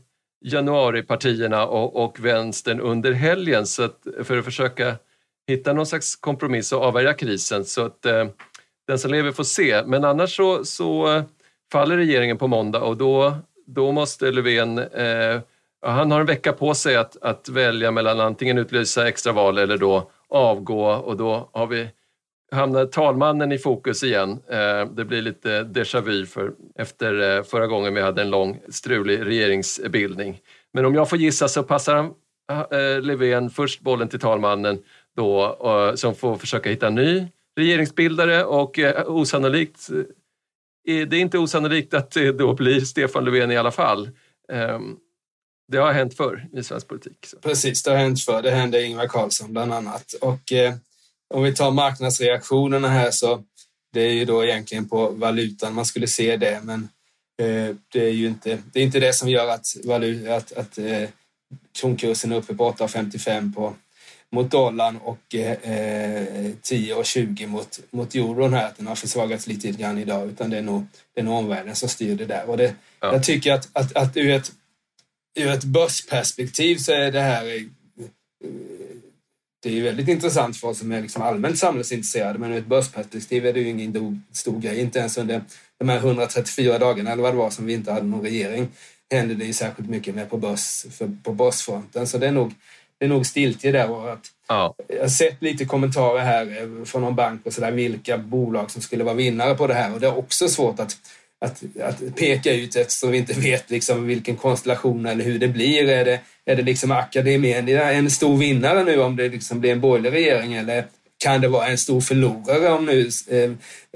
januaripartierna 0.45 1.67
och, 1.67 2.05
och 2.05 2.25
vänstern 2.25 2.81
under 2.81 3.13
helgen 3.13 3.67
så 3.67 3.83
att, 3.83 4.07
för 4.25 4.39
att 4.39 4.45
försöka 4.45 4.97
hitta 5.47 5.73
någon 5.73 5.87
slags 5.87 6.17
kompromiss 6.17 6.73
och 6.73 6.83
avvärja 6.83 7.15
krisen. 7.15 7.65
Så 7.65 7.85
att 7.87 8.07
eh, 8.07 8.27
den 8.87 8.99
som 8.99 9.11
lever 9.11 9.33
får 9.33 9.45
se. 9.45 9.83
Men 9.87 10.05
annars 10.05 10.37
så, 10.37 10.65
så 10.65 11.23
faller 11.73 11.97
regeringen 11.97 12.39
på 12.39 12.47
måndag 12.47 12.81
och 12.81 12.97
då, 12.97 13.37
då 13.67 13.93
måste 13.93 14.31
Löfven 14.31 14.79
eh, 14.79 15.41
han 15.83 16.11
har 16.11 16.21
en 16.21 16.27
vecka 16.27 16.53
på 16.53 16.75
sig 16.75 16.97
att, 16.97 17.17
att 17.23 17.49
välja 17.49 17.91
mellan 17.91 18.21
antingen 18.21 18.59
utlysa 18.59 19.09
extraval 19.09 19.59
eller 19.59 19.77
då 19.77 20.11
avgå 20.29 20.85
och 20.85 21.17
då 21.17 21.49
har 21.53 21.67
vi 21.67 21.89
hamnar 22.53 22.81
eh, 22.81 22.87
talmannen 22.87 23.53
i 23.53 23.59
fokus 23.59 24.03
igen. 24.03 24.31
Eh, 24.31 24.87
det 24.97 25.05
blir 25.05 25.23
lite 25.23 25.63
déjà 25.63 26.01
vu 26.01 26.27
för 26.27 26.53
efter 26.79 27.37
eh, 27.37 27.43
förra 27.43 27.67
gången 27.67 27.95
vi 27.95 28.01
hade 28.01 28.23
en 28.23 28.31
lång 28.31 28.61
strulig 28.69 29.27
regeringsbildning. 29.27 30.41
Men 30.73 30.85
om 30.85 30.95
jag 30.95 31.09
får 31.09 31.19
gissa 31.19 31.49
så 31.49 31.63
passar 31.63 31.95
han 31.95 32.15
Löfven 33.03 33.51
först 33.51 33.81
bollen 33.81 34.09
till 34.09 34.21
talmannen 34.21 34.79
då, 35.17 35.57
som 35.97 36.15
får 36.15 36.37
försöka 36.37 36.71
hitta 36.71 36.87
en 36.87 36.95
ny 36.95 37.27
regeringsbildare 37.57 38.45
och 38.45 38.79
osannolikt 39.07 39.89
det 40.85 41.17
är 41.17 41.21
inte 41.21 41.39
osannolikt 41.39 41.95
att 41.95 42.11
det 42.11 42.33
då 42.33 42.55
blir 42.55 42.81
Stefan 42.81 43.25
Löfven 43.25 43.51
i 43.51 43.57
alla 43.57 43.71
fall. 43.71 44.11
Ehm, 44.53 44.97
det 45.73 45.79
har 45.79 45.93
hänt 45.93 46.17
förr 46.17 46.49
i 46.53 46.63
svensk 46.63 46.89
politik. 46.89 47.27
Så. 47.27 47.37
Precis, 47.37 47.83
det 47.83 47.91
har 47.91 47.99
hänt 47.99 48.21
förr. 48.21 48.43
Det 48.43 48.51
hände 48.51 48.83
Ingvar 48.83 49.07
Carlsson 49.07 49.53
bland 49.53 49.73
annat. 49.73 50.15
Och 50.21 50.53
eh, 50.53 50.75
om 51.35 51.43
vi 51.43 51.55
tar 51.55 51.71
marknadsreaktionerna 51.71 52.89
här 52.89 53.11
så 53.11 53.43
det 53.93 54.01
är 54.01 54.13
ju 54.13 54.25
då 54.25 54.45
egentligen 54.45 54.89
på 54.89 55.09
valutan 55.09 55.75
man 55.75 55.87
skulle 55.87 56.07
se 56.07 56.37
det, 56.37 56.61
men 56.63 56.89
eh, 57.43 57.77
det 57.93 58.05
är 58.07 58.13
ju 58.13 58.27
inte 58.27 58.59
det, 58.73 58.81
är 58.81 58.85
inte 58.85 59.01
det 59.01 59.13
som 59.13 59.29
gör 59.29 59.49
att, 59.49 59.67
valuta, 59.85 60.37
att, 60.37 60.53
att 60.53 60.79
eh, 60.79 61.09
kronkursen 61.79 62.33
är 62.33 62.37
uppe 62.37 62.55
på 62.55 62.73
8,55 62.73 63.55
på 63.55 63.75
mot 64.33 64.51
dollarn 64.51 64.97
och 64.97 65.35
eh, 65.35 65.57
10,20 66.63 67.47
mot, 67.47 67.81
mot 67.91 68.15
euron 68.15 68.55
här, 68.55 68.67
att 68.67 68.77
den 68.77 68.87
har 68.87 68.95
försvagats 68.95 69.47
lite 69.47 69.71
grann 69.71 69.99
idag, 69.99 70.29
utan 70.29 70.51
det 70.51 70.59
är 70.59 70.63
nog, 70.63 70.87
det 71.15 71.21
är 71.21 71.25
nog 71.25 71.35
omvärlden 71.35 71.75
som 71.75 71.89
styr 71.89 72.17
det 72.17 72.27
där. 72.27 72.51
Och 72.51 72.57
det, 72.57 72.75
ja. 73.01 73.13
Jag 73.13 73.25
tycker 73.25 73.53
att, 73.53 73.69
att, 73.73 73.97
att 73.97 74.17
ur, 74.17 74.31
ett, 74.31 74.53
ur 75.39 75.49
ett 75.49 75.65
börsperspektiv 75.65 76.77
så 76.77 76.93
är 76.93 77.13
det 77.13 77.21
här 77.21 77.47
eh, 77.47 77.63
det 79.67 79.73
är 79.73 79.75
ju 79.75 79.83
väldigt 79.83 80.09
intressant 80.09 80.57
för 80.57 80.69
oss 80.69 80.79
som 80.79 80.93
är 80.93 81.03
liksom 81.03 81.23
allmänt 81.23 81.59
samhällsintresserade 81.59 82.39
men 82.39 82.53
ur 82.53 82.59
ett 82.59 82.67
börsperspektiv 82.67 83.47
är 83.47 83.53
det 83.53 83.61
ju 83.61 83.69
ingen 83.69 84.23
stor 84.33 84.61
grej. 84.61 84.81
Inte 84.81 84.99
ens 84.99 85.19
under 85.19 85.43
de 85.79 85.89
här 85.89 85.97
134 85.97 86.79
dagarna 86.79 87.13
eller 87.13 87.23
vad 87.23 87.33
det 87.33 87.39
var 87.39 87.51
som 87.51 87.67
vi 87.67 87.73
inte 87.73 87.93
hade 87.93 88.07
någon 88.07 88.23
regering 88.23 88.69
hände 89.11 89.35
det 89.35 89.45
ju 89.45 89.53
särskilt 89.53 89.89
mycket 89.89 90.15
mer 90.15 90.25
på, 90.25 90.37
börs, 90.37 90.87
för, 90.91 91.11
på 91.23 91.33
börsfronten. 91.33 92.07
Så 92.07 92.19
det 92.19 92.27
är 92.27 92.33
nog, 92.33 92.55
det 92.99 93.05
är 93.05 93.09
nog 93.09 93.27
stiltje 93.27 93.73
där. 93.73 93.91
Och 93.91 94.13
att, 94.13 94.27
ja. 94.49 94.75
Jag 94.89 95.01
har 95.01 95.09
sett 95.09 95.43
lite 95.43 95.65
kommentarer 95.65 96.21
här 96.21 96.63
eh, 96.63 96.85
från 96.85 97.03
någon 97.03 97.15
bank 97.15 97.47
och 97.47 97.53
så 97.53 97.61
där, 97.61 97.73
vilka 97.73 98.19
bolag 98.19 98.71
som 98.71 98.83
skulle 98.83 99.05
vara 99.05 99.15
vinnare 99.15 99.55
på 99.55 99.67
det 99.67 99.75
här 99.75 99.95
och 99.95 100.01
det 100.01 100.07
är 100.07 100.19
också 100.19 100.49
svårt 100.49 100.81
att 100.81 100.97
att, 101.45 101.63
att 101.83 102.17
peka 102.17 102.53
ut 102.53 102.77
eftersom 102.77 103.11
vi 103.11 103.19
inte 103.19 103.41
vet 103.41 103.71
liksom 103.71 104.07
vilken 104.07 104.37
konstellation 104.37 105.07
eller 105.07 105.25
hur 105.25 105.39
det 105.39 105.49
blir. 105.49 105.89
Är 105.89 106.05
det, 106.05 106.21
är 106.45 106.57
det 106.57 106.63
liksom 106.63 106.91
akademin 106.91 107.69
en 107.69 108.11
stor 108.11 108.37
vinnare 108.37 108.85
nu 108.85 109.01
om 109.01 109.17
det 109.17 109.29
liksom 109.29 109.61
blir 109.61 109.73
en 109.73 109.81
borgerlig 109.81 110.13
regering 110.13 110.55
eller 110.55 110.85
kan 111.19 111.41
det 111.41 111.49
vara 111.49 111.67
en 111.67 111.79
stor 111.79 112.01
förlorare 112.01 112.69
om 112.69 112.87
nu 112.87 113.11
eh, 113.31 113.51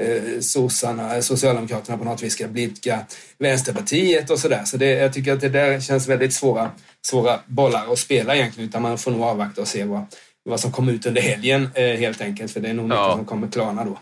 eh, 0.07 0.41
sossarna, 0.41 1.23
Socialdemokraterna 1.23 1.99
på 1.99 2.05
något 2.05 2.23
vis 2.23 2.33
ska 2.33 2.49
blidka 2.49 3.01
Vänsterpartiet 3.39 4.31
och 4.31 4.39
sådär. 4.39 4.63
Så 4.65 4.77
det, 4.77 4.91
jag 4.91 5.13
tycker 5.13 5.33
att 5.33 5.41
det 5.41 5.49
där 5.49 5.81
känns 5.81 6.09
väldigt 6.09 6.33
svåra, 6.33 6.71
svåra 7.07 7.41
bollar 7.47 7.93
att 7.93 7.99
spela 7.99 8.37
egentligen 8.37 8.69
utan 8.69 8.83
man 8.83 8.99
får 8.99 9.11
nog 9.11 9.23
avvakta 9.23 9.61
och 9.61 9.69
se 9.69 9.85
vad, 9.85 10.07
vad 10.45 10.61
som 10.61 10.73
kommer 10.73 10.93
ut 10.93 11.07
under 11.07 11.23
helgen 11.23 11.69
eh, 11.75 11.85
helt 11.85 12.21
enkelt 12.21 12.53
för 12.53 12.61
det 12.61 12.69
är 12.69 12.75
nog 12.75 12.89
mycket 12.89 13.13
som 13.13 13.25
kommer 13.25 13.49
klarna 13.49 13.85
då. 13.85 13.99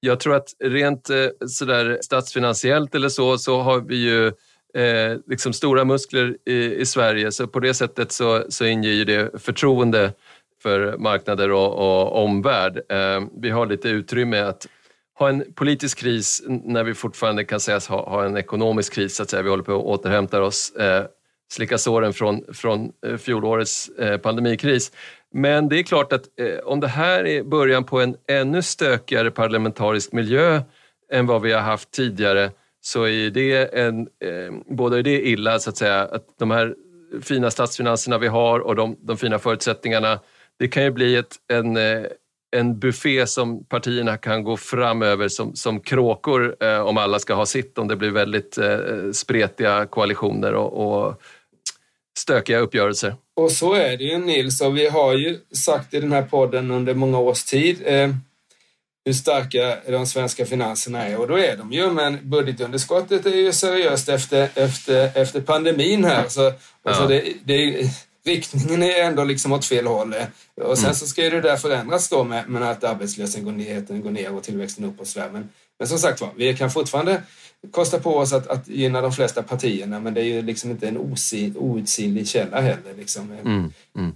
Jag 0.00 0.20
tror 0.20 0.34
att 0.34 0.54
rent 0.64 1.10
eh, 1.10 1.26
sådär 1.46 1.98
statsfinansiellt 2.02 2.94
eller 2.94 3.08
så, 3.08 3.38
så 3.38 3.60
har 3.60 3.80
vi 3.80 3.96
ju 3.96 4.26
eh, 4.74 5.18
liksom 5.26 5.52
stora 5.52 5.84
muskler 5.84 6.36
i, 6.46 6.74
i, 6.74 6.86
Sverige 6.86 7.32
så 7.32 7.46
på 7.46 7.60
det 7.60 7.74
sättet 7.74 8.12
så, 8.12 8.44
så 8.48 8.64
inger 8.64 9.04
det 9.04 9.42
förtroende 9.42 10.12
för 10.62 10.98
marknader 10.98 11.50
och, 11.50 11.72
och 11.72 12.24
omvärld. 12.24 12.76
Eh, 12.88 13.20
vi 13.40 13.50
har 13.50 13.66
lite 13.66 13.88
utrymme 13.88 14.38
att 14.40 14.66
ha 15.20 15.28
en 15.28 15.44
politisk 15.54 15.98
kris 15.98 16.42
när 16.46 16.84
vi 16.84 16.94
fortfarande 16.94 17.44
kan 17.44 17.60
sägas 17.60 17.88
ha, 17.88 18.10
ha 18.10 18.24
en 18.24 18.36
ekonomisk 18.36 18.92
kris, 18.92 19.16
så 19.16 19.22
att 19.22 19.30
säga. 19.30 19.42
vi 19.42 19.50
håller 19.50 19.64
på 19.64 19.72
att 19.72 19.84
återhämta 19.84 20.42
oss, 20.42 20.76
eh, 20.76 21.04
slicka 21.52 21.78
såren 21.78 22.12
från, 22.12 22.44
från 22.54 22.92
eh, 23.06 23.16
fjolårets 23.16 23.88
eh, 23.88 24.16
pandemikris. 24.16 24.92
Men 25.34 25.68
det 25.68 25.78
är 25.78 25.82
klart 25.82 26.12
att 26.12 26.40
eh, 26.40 26.58
om 26.64 26.80
det 26.80 26.88
här 26.88 27.26
är 27.26 27.42
början 27.42 27.84
på 27.84 28.00
en 28.00 28.16
ännu 28.28 28.62
stökigare 28.62 29.30
parlamentarisk 29.30 30.12
miljö 30.12 30.62
än 31.12 31.26
vad 31.26 31.42
vi 31.42 31.52
har 31.52 31.60
haft 31.60 31.90
tidigare 31.90 32.50
så 32.80 33.04
är 33.04 33.30
det 33.30 33.78
en, 33.78 34.00
eh, 34.00 34.52
både 34.66 34.98
är 34.98 35.02
det 35.02 35.28
illa 35.28 35.58
så 35.58 35.70
att 35.70 35.76
säga 35.76 36.00
att 36.00 36.24
de 36.38 36.50
här 36.50 36.74
fina 37.22 37.50
statsfinanserna 37.50 38.18
vi 38.18 38.26
har 38.26 38.60
och 38.60 38.76
de, 38.76 38.96
de 39.00 39.16
fina 39.16 39.38
förutsättningarna 39.38 40.20
det 40.58 40.68
kan 40.68 40.84
ju 40.84 40.90
bli 40.90 41.16
ett, 41.16 41.36
en, 41.52 41.76
eh, 41.76 42.04
en 42.56 42.78
buffé 42.78 43.26
som 43.26 43.64
partierna 43.64 44.16
kan 44.16 44.44
gå 44.44 44.56
fram 44.56 45.02
över 45.02 45.28
som, 45.28 45.54
som 45.54 45.80
kråkor 45.80 46.56
eh, 46.60 46.80
om 46.80 46.96
alla 46.96 47.18
ska 47.18 47.34
ha 47.34 47.46
sitt, 47.46 47.78
om 47.78 47.88
det 47.88 47.96
blir 47.96 48.10
väldigt 48.10 48.58
eh, 48.58 48.78
spretiga 49.12 49.86
koalitioner 49.86 50.54
och, 50.54 51.06
och 51.06 51.22
stökiga 52.20 52.58
uppgörelser. 52.58 53.14
Och 53.36 53.52
så 53.52 53.74
är 53.74 53.96
det 53.96 54.04
ju 54.04 54.18
Nils 54.18 54.60
och 54.60 54.76
vi 54.76 54.88
har 54.88 55.12
ju 55.12 55.38
sagt 55.52 55.94
i 55.94 56.00
den 56.00 56.12
här 56.12 56.22
podden 56.22 56.70
under 56.70 56.94
många 56.94 57.18
års 57.18 57.44
tid 57.44 57.82
eh, 57.84 58.10
hur 59.04 59.12
starka 59.12 59.76
de 59.86 60.06
svenska 60.06 60.46
finanserna 60.46 61.06
är 61.06 61.16
och 61.16 61.28
då 61.28 61.38
är 61.38 61.56
de 61.56 61.72
ju 61.72 61.90
men 61.90 62.30
budgetunderskottet 62.30 63.26
är 63.26 63.36
ju 63.36 63.52
seriöst 63.52 64.08
efter, 64.08 64.48
efter, 64.54 65.10
efter 65.14 65.40
pandemin 65.40 66.04
här 66.04 66.28
så, 66.28 66.52
ja. 66.82 66.94
så 66.94 67.06
det, 67.06 67.32
det, 67.44 67.90
riktningen 68.24 68.82
är 68.82 69.02
ändå 69.02 69.24
liksom 69.24 69.52
åt 69.52 69.64
fel 69.64 69.86
håll. 69.86 70.14
Och 70.62 70.78
sen 70.78 70.84
mm. 70.84 70.94
så 70.94 71.06
ska 71.06 71.24
ju 71.24 71.30
det 71.30 71.40
där 71.40 71.56
förändras 71.56 72.08
då 72.08 72.24
med, 72.24 72.48
med 72.48 72.70
att 72.70 72.84
arbetslösheten 72.84 73.44
går 73.44 73.52
ner, 73.52 73.80
går 73.80 74.10
ner 74.10 74.34
och 74.34 74.42
tillväxten 74.42 74.84
upp 74.84 75.00
och 75.00 75.06
sådär. 75.06 75.28
Men, 75.32 75.48
men 75.78 75.88
som 75.88 75.98
sagt 75.98 76.20
var, 76.20 76.30
vi 76.36 76.56
kan 76.56 76.70
fortfarande 76.70 77.22
kosta 77.70 77.98
på 77.98 78.16
oss 78.16 78.32
att, 78.32 78.46
att 78.46 78.68
gynna 78.68 79.00
de 79.00 79.12
flesta 79.12 79.42
partierna 79.42 80.00
men 80.00 80.14
det 80.14 80.20
är 80.20 80.24
ju 80.24 80.42
liksom 80.42 80.70
inte 80.70 80.88
en 80.88 80.98
outsinlig 81.56 82.28
källa 82.28 82.60
heller. 82.60 82.94
Liksom. 82.98 83.32
Mm. 83.32 83.72
Mm. 83.96 84.14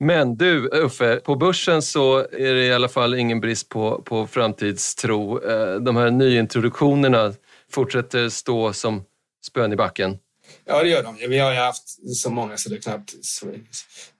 Men 0.00 0.36
du 0.36 0.68
Uffe, 0.68 1.16
på 1.16 1.36
börsen 1.36 1.82
så 1.82 2.18
är 2.18 2.54
det 2.54 2.64
i 2.64 2.72
alla 2.72 2.88
fall 2.88 3.14
ingen 3.14 3.40
brist 3.40 3.68
på, 3.68 4.02
på 4.04 4.26
framtidstro. 4.26 5.44
Eh, 5.44 5.80
de 5.80 5.96
här 5.96 6.10
nyintroduktionerna 6.10 7.34
fortsätter 7.70 8.28
stå 8.28 8.72
som 8.72 9.04
spön 9.46 9.72
i 9.72 9.76
backen. 9.76 10.18
Ja, 10.64 10.82
det 10.82 10.88
gör 10.88 11.02
de. 11.02 11.16
Vi 11.28 11.38
har 11.38 11.52
ju 11.52 11.58
haft 11.58 12.16
så 12.16 12.30
många 12.30 12.56
så 12.56 12.70
det 12.70 12.78
knappt, 12.78 13.14
så 13.22 13.46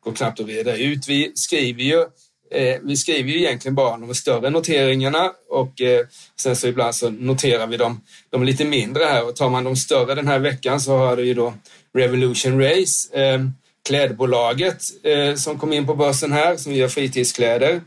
går 0.00 0.12
knappt 0.12 0.40
att 0.40 0.46
reda 0.46 0.76
ut. 0.76 1.08
Vi 1.08 1.32
skriver 1.34 1.82
ju 1.82 2.06
eh, 2.52 2.78
vi 2.82 2.96
skriver 2.96 3.30
ju 3.30 3.38
egentligen 3.38 3.74
bara 3.74 3.96
de 3.96 4.14
större 4.14 4.50
noteringarna 4.50 5.32
och 5.50 5.80
eh, 5.80 6.06
sen 6.36 6.56
så 6.56 6.68
ibland 6.68 6.94
så 6.94 7.10
noterar 7.10 7.66
vi 7.66 7.76
dem, 7.76 8.00
de 8.30 8.44
lite 8.44 8.64
mindre 8.64 9.04
här 9.04 9.28
och 9.28 9.36
tar 9.36 9.50
man 9.50 9.64
de 9.64 9.76
större 9.76 10.14
den 10.14 10.28
här 10.28 10.38
veckan 10.38 10.80
så 10.80 10.96
har 10.96 11.16
du 11.16 11.24
ju 11.24 11.34
då 11.34 11.54
Revolution 11.94 12.62
Race, 12.62 13.20
eh, 13.20 13.40
klädbolaget 13.88 14.82
eh, 15.02 15.34
som 15.34 15.58
kom 15.58 15.72
in 15.72 15.86
på 15.86 15.94
börsen 15.94 16.32
här 16.32 16.56
som 16.56 16.72
gör 16.72 16.88
fritidskläder. 16.88 17.80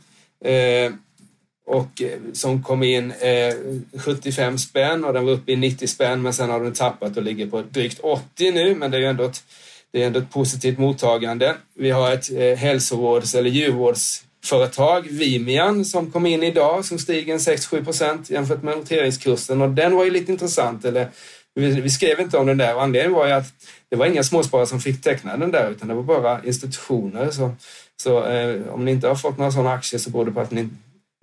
Eh, 0.45 0.91
och 1.67 2.01
eh, 2.01 2.19
som 2.33 2.63
kom 2.63 2.83
in 2.83 3.11
eh, 3.11 3.53
75 3.99 4.57
spänn 4.57 5.03
och 5.05 5.13
den 5.13 5.25
var 5.25 5.33
uppe 5.33 5.51
i 5.51 5.55
90 5.55 5.87
spänn 5.87 6.21
men 6.21 6.33
sen 6.33 6.49
har 6.49 6.63
den 6.63 6.73
tappat 6.73 7.17
och 7.17 7.23
ligger 7.23 7.47
på 7.47 7.61
drygt 7.61 7.99
80 7.99 8.51
nu 8.51 8.75
men 8.75 8.91
det 8.91 8.97
är 8.97 9.01
ju 9.01 9.07
ändå 9.07 9.23
ett, 9.23 9.43
det 9.91 10.03
är 10.03 10.07
ändå 10.07 10.19
ett 10.19 10.31
positivt 10.31 10.77
mottagande. 10.77 11.55
Vi 11.75 11.91
har 11.91 12.11
ett 12.11 12.31
eh, 12.31 12.57
hälsovårds 12.57 13.35
eller 13.35 13.49
djurvårds 13.49 14.24
företag, 14.47 15.07
Vimian, 15.09 15.85
som 15.85 16.11
kom 16.11 16.25
in 16.25 16.43
idag 16.43 16.85
som 16.85 16.99
stiger 16.99 17.37
6-7 17.37 17.83
procent 17.83 18.29
jämfört 18.29 18.63
med 18.63 18.77
noteringskursen 18.77 19.61
och 19.61 19.69
den 19.69 19.95
var 19.95 20.03
ju 20.03 20.11
lite 20.11 20.31
intressant. 20.31 20.85
Eller, 20.85 21.07
vi, 21.55 21.81
vi 21.81 21.89
skrev 21.89 22.19
inte 22.19 22.37
om 22.37 22.47
den 22.47 22.57
där 22.57 22.75
och 22.75 22.83
anledningen 22.83 23.17
var 23.17 23.27
ju 23.27 23.33
att 23.33 23.53
det 23.89 23.95
var 23.95 24.05
inga 24.05 24.23
småsparare 24.23 24.67
som 24.67 24.79
fick 24.79 25.01
teckna 25.01 25.37
den 25.37 25.51
där 25.51 25.71
utan 25.71 25.87
det 25.87 25.93
var 25.93 26.03
bara 26.03 26.43
institutioner. 26.43 27.31
Så, 27.31 27.51
så 27.97 28.25
eh, 28.25 28.67
om 28.73 28.85
ni 28.85 28.91
inte 28.91 29.07
har 29.07 29.15
fått 29.15 29.37
några 29.37 29.51
sådana 29.51 29.73
aktier 29.73 29.99
så 29.99 30.09
beror 30.09 30.25
det 30.25 30.31
på 30.31 30.41
att 30.41 30.51
ni 30.51 30.69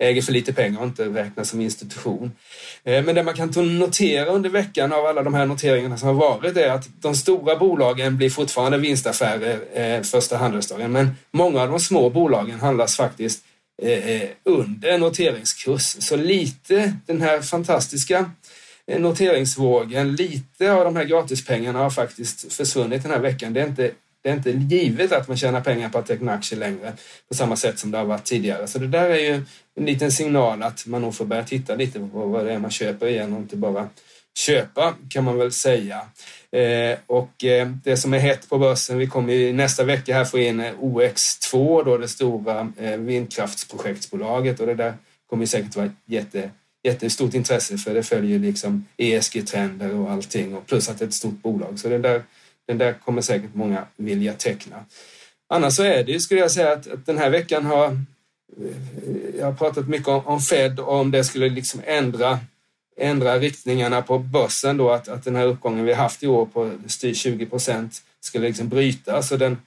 äger 0.03 0.21
för 0.21 0.31
lite 0.31 0.53
pengar 0.53 0.79
och 0.79 0.85
inte 0.85 1.05
räknas 1.05 1.49
som 1.49 1.61
institution. 1.61 2.31
Eh, 2.83 3.05
men 3.05 3.15
det 3.15 3.23
man 3.23 3.33
kan 3.33 3.79
notera 3.79 4.25
under 4.25 4.49
veckan 4.49 4.93
av 4.93 5.05
alla 5.05 5.23
de 5.23 5.33
här 5.33 5.45
noteringarna 5.45 5.97
som 5.97 6.07
har 6.07 6.15
varit 6.15 6.57
är 6.57 6.69
att 6.69 6.89
de 7.01 7.15
stora 7.15 7.55
bolagen 7.55 8.17
blir 8.17 8.29
fortfarande 8.29 8.77
vinstaffärer 8.77 9.59
eh, 9.73 10.01
första 10.01 10.37
handelsdagen, 10.37 10.91
men 10.91 11.11
många 11.31 11.61
av 11.61 11.69
de 11.69 11.79
små 11.79 12.09
bolagen 12.09 12.59
handlas 12.59 12.95
faktiskt 12.95 13.43
eh, 13.81 14.29
under 14.43 14.97
noteringskurs. 14.97 15.95
Så 15.99 16.15
lite 16.15 16.93
den 17.05 17.21
här 17.21 17.41
fantastiska 17.41 18.31
noteringsvågen, 18.99 20.15
lite 20.15 20.71
av 20.71 20.85
de 20.85 20.95
här 20.95 21.03
gratispengarna 21.03 21.79
har 21.79 21.89
faktiskt 21.89 22.53
försvunnit 22.53 23.03
den 23.03 23.11
här 23.11 23.19
veckan. 23.19 23.53
Det 23.53 23.61
är 23.61 23.67
inte 23.67 23.91
det 24.23 24.29
är 24.29 24.33
inte 24.33 24.51
givet 24.51 25.11
att 25.11 25.27
man 25.27 25.37
tjänar 25.37 25.61
pengar 25.61 25.89
på 25.89 25.97
att 25.97 26.05
teckna 26.05 26.33
aktier 26.33 26.59
längre 26.59 26.93
på 27.27 27.35
samma 27.35 27.55
sätt 27.55 27.79
som 27.79 27.91
det 27.91 27.97
har 27.97 28.05
varit 28.05 28.23
tidigare. 28.23 28.67
Så 28.67 28.79
det 28.79 28.87
där 28.87 29.09
är 29.09 29.19
ju 29.19 29.33
en 29.75 29.85
liten 29.85 30.11
signal 30.11 30.63
att 30.63 30.85
man 30.85 31.01
nog 31.01 31.15
får 31.15 31.25
börja 31.25 31.43
titta 31.43 31.75
lite 31.75 31.99
på 31.99 32.25
vad 32.25 32.45
det 32.45 32.53
är 32.53 32.59
man 32.59 32.71
köper 32.71 33.07
igen 33.07 33.33
och 33.33 33.39
inte 33.39 33.55
bara 33.57 33.89
köpa 34.37 34.95
kan 35.09 35.23
man 35.23 35.37
väl 35.37 35.51
säga. 35.51 36.01
Eh, 36.51 36.97
och 37.07 37.43
eh, 37.43 37.67
det 37.83 37.97
som 37.97 38.13
är 38.13 38.19
hett 38.19 38.49
på 38.49 38.57
börsen, 38.57 38.97
vi 38.97 39.07
kommer 39.07 39.33
ju 39.33 39.53
nästa 39.53 39.83
vecka 39.83 40.15
här 40.15 40.25
få 40.25 40.39
in 40.39 40.59
eh, 40.59 40.73
OX2 40.73 41.85
då 41.85 41.97
det 41.97 42.07
stora 42.07 42.71
eh, 42.77 42.97
vindkraftsprojektsbolaget 42.97 44.59
och 44.59 44.67
det 44.67 44.75
där 44.75 44.93
kommer 45.29 45.45
säkert 45.45 45.75
vara 45.75 45.91
jätte 46.05 46.49
jättestort 46.83 47.33
intresse 47.33 47.77
för 47.77 47.93
det 47.93 48.03
följer 48.03 48.39
liksom 48.39 48.85
ESG-trender 48.97 49.95
och 49.95 50.11
allting 50.11 50.55
och 50.55 50.65
plus 50.65 50.89
att 50.89 50.99
det 50.99 51.05
är 51.05 51.07
ett 51.07 51.13
stort 51.13 51.41
bolag. 51.41 51.79
Så 51.79 51.89
det 51.89 51.97
där 51.97 52.23
den 52.67 52.77
där 52.77 52.93
kommer 52.93 53.21
säkert 53.21 53.53
många 53.53 53.85
vilja 53.97 54.33
teckna. 54.33 54.85
Annars 55.49 55.75
så 55.75 55.83
är 55.83 56.03
det 56.03 56.11
ju, 56.11 56.19
skulle 56.19 56.39
jag 56.39 56.51
säga, 56.51 56.71
att, 56.71 56.87
att 56.87 57.05
den 57.05 57.17
här 57.17 57.29
veckan 57.29 57.65
har 57.65 57.85
eh, 57.85 57.97
jag 59.37 59.45
har 59.45 59.53
pratat 59.53 59.87
mycket 59.87 60.07
om, 60.07 60.27
om 60.27 60.41
Fed 60.41 60.79
och 60.79 60.99
om 60.99 61.11
det 61.11 61.23
skulle 61.23 61.49
liksom 61.49 61.81
ändra, 61.85 62.39
ändra 62.97 63.39
riktningarna 63.39 64.01
på 64.01 64.19
börsen 64.19 64.77
då, 64.77 64.91
att, 64.91 65.07
att 65.07 65.23
den 65.23 65.35
här 65.35 65.45
uppgången 65.45 65.85
vi 65.85 65.93
haft 65.93 66.23
i 66.23 66.27
år 66.27 66.45
på 66.45 66.71
20 67.13 67.45
procent 67.45 68.01
skulle 68.19 68.47
liksom 68.47 68.69
brytas. 68.69 69.31
Och 69.31 69.39
den, 69.39 69.57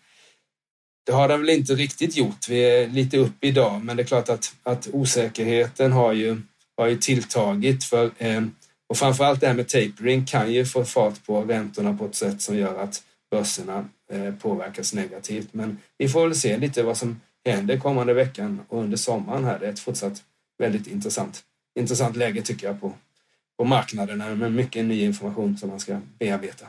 det 1.06 1.12
har 1.12 1.28
den 1.28 1.40
väl 1.40 1.50
inte 1.50 1.74
riktigt 1.74 2.16
gjort. 2.16 2.48
Vi 2.48 2.59
är 2.61 2.88
lite 2.88 3.18
upp 3.18 3.44
idag, 3.44 3.85
men 3.85 3.96
det 3.96 4.02
är 4.02 4.06
klart 4.06 4.28
att, 4.28 4.54
att 4.62 4.88
osäkerheten 4.92 5.92
har 5.92 6.12
ju, 6.12 6.40
har 6.76 6.87
ju 6.87 6.96
tilltagit. 6.96 7.85
för 7.85 8.11
eh, 8.18 8.42
och 8.88 8.96
framförallt 8.96 9.40
det 9.40 9.46
här 9.46 9.55
med 9.55 9.68
tapering 9.68 10.27
kan 10.27 10.53
ju 10.53 10.64
få 10.64 10.85
fart 10.85 11.27
på 11.27 11.42
räntorna 11.42 11.96
på 11.96 12.05
ett 12.05 12.14
sätt 12.14 12.42
som 12.42 12.57
gör 12.57 12.79
att 12.79 13.03
börserna 13.31 13.88
eh, 14.12 14.35
påverkas 14.35 14.94
negativt. 14.94 15.49
Men 15.53 15.79
vi 15.99 16.09
får 16.09 16.22
väl 16.22 16.35
se 16.35 16.57
lite 16.57 16.83
vad 16.83 16.96
som 16.96 17.20
händer 17.44 17.79
kommande 17.79 18.14
veckan 18.14 18.61
och 18.68 18.81
under 18.81 18.96
sommaren 18.96 19.44
här. 19.44 19.59
Det 19.59 19.66
är 19.66 19.70
ett 19.72 19.81
fortsatt 19.81 20.22
väldigt 20.59 20.87
intressant, 20.87 21.42
intressant 21.79 22.16
läge 22.16 22.42
tycker 22.42 22.66
jag 22.66 22.81
på, 22.81 22.92
på 23.59 23.64
marknaderna 23.64 24.35
med 24.35 24.53
mycket 24.53 24.85
ny 24.85 25.05
information 25.05 25.59
som 25.59 25.68
man 25.68 25.81
ska 25.81 26.01
bearbeta. 26.18 26.66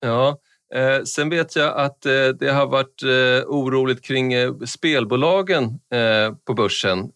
Ja, 0.00 0.38
eh, 0.74 1.02
sen 1.02 1.30
vet 1.30 1.56
jag 1.56 1.78
att 1.78 2.06
eh, 2.06 2.28
det 2.28 2.50
har 2.52 2.66
varit 2.66 3.02
eh, 3.02 3.46
oroligt 3.46 4.02
kring 4.02 4.32
eh, 4.32 4.58
spelbolagen 4.66 5.64
eh, 5.64 6.34
på 6.46 6.54
börsen. 6.54 7.10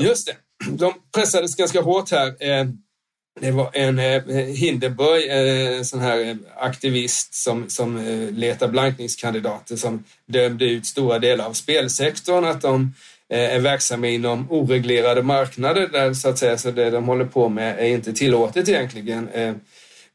Just 0.00 0.26
det, 0.26 0.36
de 0.70 0.94
pressades 1.14 1.56
ganska 1.56 1.80
hårt 1.80 2.10
här 2.10 2.34
det 3.40 3.50
var 3.50 3.70
en 3.72 3.98
eh, 3.98 4.22
Hindenburg, 4.34 5.26
eh, 5.28 5.76
en 5.76 5.84
sån 5.84 6.00
här 6.00 6.30
eh, 6.30 6.36
aktivist 6.56 7.34
som, 7.34 7.70
som 7.70 7.96
eh, 7.96 8.30
letar 8.30 8.68
blankningskandidater 8.68 9.76
som 9.76 10.04
dömde 10.26 10.64
ut 10.64 10.86
stora 10.86 11.18
delar 11.18 11.46
av 11.46 11.52
spelsektorn 11.52 12.44
att 12.44 12.62
de 12.62 12.94
eh, 13.28 13.54
är 13.54 13.60
verksamma 13.60 14.06
inom 14.06 14.50
oreglerade 14.50 15.22
marknader 15.22 15.88
där 15.88 16.14
så 16.14 16.28
att 16.28 16.38
säga. 16.38 16.58
Så 16.58 16.70
det 16.70 16.90
de 16.90 17.04
håller 17.04 17.24
på 17.24 17.48
med 17.48 17.78
är 17.78 17.86
inte 17.86 18.12
tillåtet 18.12 18.68
egentligen 18.68 19.28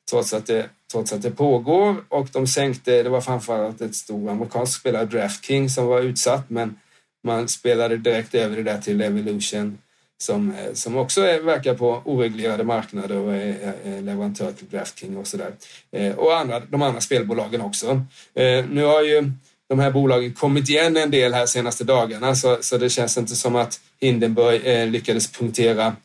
trots 0.09 0.33
att 0.33 0.47
det, 0.47 0.69
trots 0.91 1.13
att 1.13 1.21
det 1.21 1.31
pågår. 1.31 1.95
Och 2.09 2.27
de 2.33 2.47
sänkte, 2.47 3.03
det 3.03 3.09
var 3.09 3.21
framförallt 3.21 3.81
ett 3.81 3.95
stort 3.95 4.29
amerikanskt 4.29 4.79
spelare, 4.79 5.05
DraftKings, 5.05 5.75
som 5.75 5.85
var 5.85 6.01
utsatt. 6.01 6.49
Men 6.49 6.79
man 7.23 7.47
spelade 7.47 7.97
direkt 7.97 8.35
över 8.35 8.55
det 8.55 8.63
där 8.63 8.81
till 8.81 9.01
Evolution 9.01 9.77
som, 10.21 10.51
eh, 10.51 10.73
som 10.73 10.97
också 10.97 11.21
är, 11.21 11.39
verkar 11.39 11.73
på 11.73 12.01
oreglerade 12.05 12.63
marknader 12.63 13.17
och 13.17 13.33
är, 13.33 13.73
är 13.83 14.01
leverantör 14.01 14.51
till 14.51 14.69
Draftking 14.69 15.17
och 15.17 15.27
sådär. 15.27 15.51
Eh, 15.91 16.15
och 16.15 16.37
andra, 16.37 16.59
de 16.59 16.81
andra 16.81 17.01
spelbolagen 17.01 17.61
också. 17.61 18.05
Eh, 18.33 18.65
nu 18.69 18.83
har 18.83 19.01
ju 19.01 19.31
de 19.69 19.79
här 19.79 19.91
bolagen 19.91 20.33
kommit 20.33 20.69
igen 20.69 20.97
en 20.97 21.11
del 21.11 21.33
här 21.33 21.45
senaste 21.45 21.83
dagarna 21.83 22.35
så, 22.35 22.57
så 22.61 22.77
det 22.77 22.89
känns 22.89 23.17
inte 23.17 23.35
som 23.35 23.55
att 23.55 23.79
Hindenburg 23.99 24.91
lyckades 24.91 25.31
punktera 25.31 25.95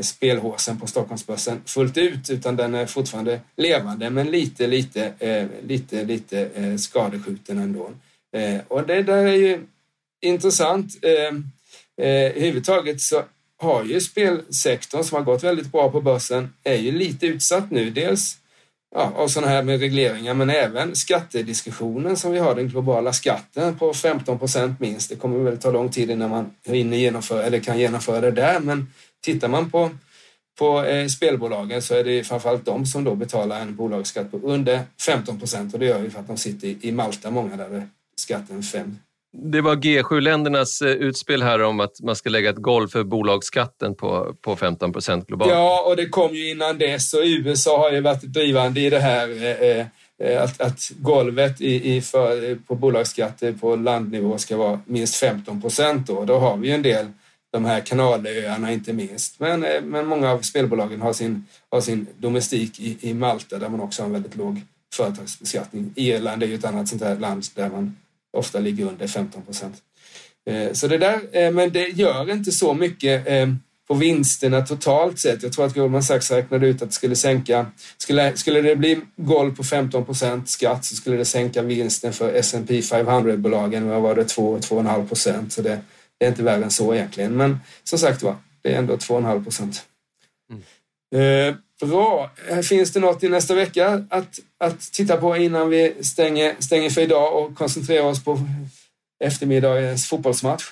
spelhåsen 0.00 0.80
på 0.80 0.86
Stockholmsbörsen 0.86 1.60
fullt 1.66 1.96
ut 1.96 2.30
utan 2.30 2.56
den 2.56 2.74
är 2.74 2.86
fortfarande 2.86 3.40
levande 3.56 4.10
men 4.10 4.30
lite, 4.30 4.66
lite, 4.66 5.12
lite, 5.62 6.04
lite 6.04 6.48
skadeskjuten 6.78 7.58
ändå. 7.58 7.90
Och 8.68 8.86
det 8.86 9.02
där 9.02 9.26
är 9.26 9.36
ju 9.36 9.60
intressant. 10.24 10.98
Eh, 11.02 12.06
eh, 12.06 12.96
så 12.96 13.22
har 13.64 13.84
ju 13.84 14.00
spelsektorn 14.00 15.04
som 15.04 15.16
har 15.16 15.24
gått 15.24 15.44
väldigt 15.44 15.72
bra 15.72 15.90
på 15.90 16.00
börsen 16.00 16.54
är 16.64 16.74
ju 16.74 16.92
lite 16.92 17.26
utsatt 17.26 17.70
nu. 17.70 17.90
Dels 17.90 18.38
ja, 18.94 19.12
av 19.16 19.28
sådana 19.28 19.52
här 19.52 19.62
med 19.62 19.80
regleringar 19.80 20.34
men 20.34 20.50
även 20.50 20.96
skattediskussionen 20.96 22.16
som 22.16 22.32
vi 22.32 22.38
har, 22.38 22.54
den 22.54 22.68
globala 22.68 23.12
skatten 23.12 23.78
på 23.78 23.94
15 23.94 24.38
procent 24.38 24.80
minst. 24.80 25.10
Det 25.10 25.16
kommer 25.16 25.38
väl 25.38 25.58
ta 25.58 25.70
lång 25.70 25.88
tid 25.88 26.10
innan 26.10 26.30
man 26.30 26.50
hinner 26.66 26.96
genomföra 26.96 27.42
eller 27.42 27.60
kan 27.60 27.78
genomföra 27.78 28.20
det 28.20 28.30
där 28.30 28.60
men 28.60 28.86
tittar 29.24 29.48
man 29.48 29.70
på 29.70 29.90
på 30.58 30.84
eh, 30.84 31.06
spelbolagen 31.06 31.82
så 31.82 31.94
är 31.94 32.04
det 32.04 32.24
framförallt 32.24 32.64
de 32.64 32.86
som 32.86 33.04
då 33.04 33.14
betalar 33.14 33.60
en 33.60 33.76
bolagsskatt 33.76 34.30
på 34.30 34.36
under 34.36 34.80
15 35.00 35.38
procent 35.38 35.74
och 35.74 35.80
det 35.80 35.86
gör 35.86 35.98
vi 35.98 36.10
för 36.10 36.20
att 36.20 36.26
de 36.26 36.36
sitter 36.36 36.68
i, 36.68 36.78
i 36.80 36.92
Malta, 36.92 37.30
många 37.30 37.56
där 37.56 37.88
skatten 38.16 38.62
5 38.62 38.98
det 39.36 39.60
var 39.60 39.76
G7-ländernas 39.76 40.82
eh, 40.82 40.88
utspel 40.88 41.42
här 41.42 41.62
om 41.62 41.80
att 41.80 42.00
man 42.00 42.16
ska 42.16 42.30
lägga 42.30 42.50
ett 42.50 42.56
golv 42.56 42.88
för 42.88 43.04
bolagsskatten 43.04 43.94
på, 43.94 44.34
på 44.40 44.56
15 44.56 44.92
procent 44.92 45.26
globalt. 45.26 45.50
Ja, 45.50 45.84
och 45.88 45.96
det 45.96 46.08
kom 46.08 46.34
ju 46.34 46.50
innan 46.50 46.78
dess 46.78 47.14
och 47.14 47.20
USA 47.24 47.78
har 47.78 47.92
ju 47.92 48.00
varit 48.00 48.22
drivande 48.22 48.80
i 48.80 48.90
det 48.90 49.00
här 49.00 49.28
eh, 49.28 49.70
eh, 49.70 49.86
eh 50.22 50.42
att, 50.42 50.60
att 50.60 50.90
golvet 50.96 51.60
i, 51.60 51.96
i 51.96 52.00
för, 52.00 52.54
på 52.54 52.74
bolagsskatter 52.74 53.52
på 53.52 53.76
landnivå 53.76 54.38
ska 54.38 54.56
vara 54.56 54.80
minst 54.86 55.16
15 55.16 55.60
procent. 55.60 56.06
Då. 56.06 56.24
då 56.24 56.38
har 56.38 56.56
vi 56.56 56.68
ju 56.68 56.74
en 56.74 56.82
del, 56.82 57.06
de 57.52 57.64
här 57.64 57.80
kanalöarna 57.80 58.72
inte 58.72 58.92
minst. 58.92 59.40
Men, 59.40 59.64
eh, 59.64 59.82
men 59.82 60.06
många 60.06 60.30
av 60.30 60.38
spelbolagen 60.38 61.02
har 61.02 61.12
sin, 61.12 61.46
har 61.70 61.80
sin 61.80 62.06
domestik 62.16 62.80
i, 62.80 62.96
i 63.00 63.14
Malta 63.14 63.58
där 63.58 63.68
man 63.68 63.80
också 63.80 64.02
har 64.02 64.06
en 64.06 64.12
väldigt 64.12 64.36
låg 64.36 64.60
företagsbeskattning. 64.94 65.92
Irland 65.96 66.42
är 66.42 66.46
ju 66.46 66.54
ett 66.54 66.64
annat 66.64 66.88
sånt 66.88 67.02
här 67.02 67.16
land 67.16 67.44
där 67.54 67.68
man 67.68 67.96
ofta 68.34 68.58
ligger 68.58 68.84
under 68.84 69.06
15 69.06 69.42
procent. 69.42 69.74
Eh, 70.50 70.72
så 70.72 70.88
det 70.88 70.98
där, 70.98 71.20
eh, 71.32 71.50
men 71.50 71.72
det 71.72 71.88
gör 71.88 72.30
inte 72.30 72.52
så 72.52 72.74
mycket 72.74 73.28
eh, 73.28 73.48
på 73.88 73.94
vinsterna 73.94 74.60
totalt 74.60 75.18
sett. 75.18 75.42
Jag 75.42 75.52
tror 75.52 75.66
att 75.66 75.74
Goldman 75.74 76.02
Sachs 76.02 76.30
räknade 76.30 76.66
ut 76.66 76.82
att 76.82 76.88
det 76.88 76.94
skulle 76.94 77.16
sänka, 77.16 77.66
skulle, 77.98 78.36
skulle 78.36 78.62
det 78.62 78.76
bli 78.76 79.00
golv 79.16 79.56
på 79.56 79.64
15 79.64 80.04
procent 80.04 80.48
skatt 80.48 80.84
så 80.84 80.96
skulle 80.96 81.16
det 81.16 81.24
sänka 81.24 81.62
vinsten 81.62 82.12
för 82.12 82.34
S&P 82.34 82.80
500-bolagen 82.80 83.88
vad 83.88 84.02
var 84.02 84.14
det 84.14 84.24
2-2,5 84.24 85.08
procent. 85.08 85.52
Så 85.52 85.62
det, 85.62 85.80
det, 86.18 86.24
är 86.24 86.28
inte 86.28 86.42
värre 86.42 86.64
än 86.64 86.70
så 86.70 86.94
egentligen. 86.94 87.36
Men 87.36 87.58
som 87.84 87.98
sagt 87.98 88.22
var, 88.22 88.36
det 88.62 88.74
är 88.74 88.78
ändå 88.78 88.96
2,5 88.96 89.42
procent. 89.42 89.82
Mm. 91.12 91.54
Bra. 91.80 92.30
Eh, 92.48 92.58
finns 92.58 92.92
det 92.92 93.00
något 93.00 93.22
i 93.22 93.28
nästa 93.28 93.54
vecka 93.54 94.06
att, 94.10 94.38
att 94.58 94.80
titta 94.80 95.16
på 95.16 95.36
innan 95.36 95.68
vi 95.68 95.94
stänger, 96.04 96.54
stänger 96.58 96.90
för 96.90 97.00
idag 97.00 97.42
och 97.42 97.54
koncentrerar 97.54 98.04
oss 98.04 98.24
på 98.24 98.38
eftermiddagens 99.24 100.08
fotbollsmatch? 100.08 100.64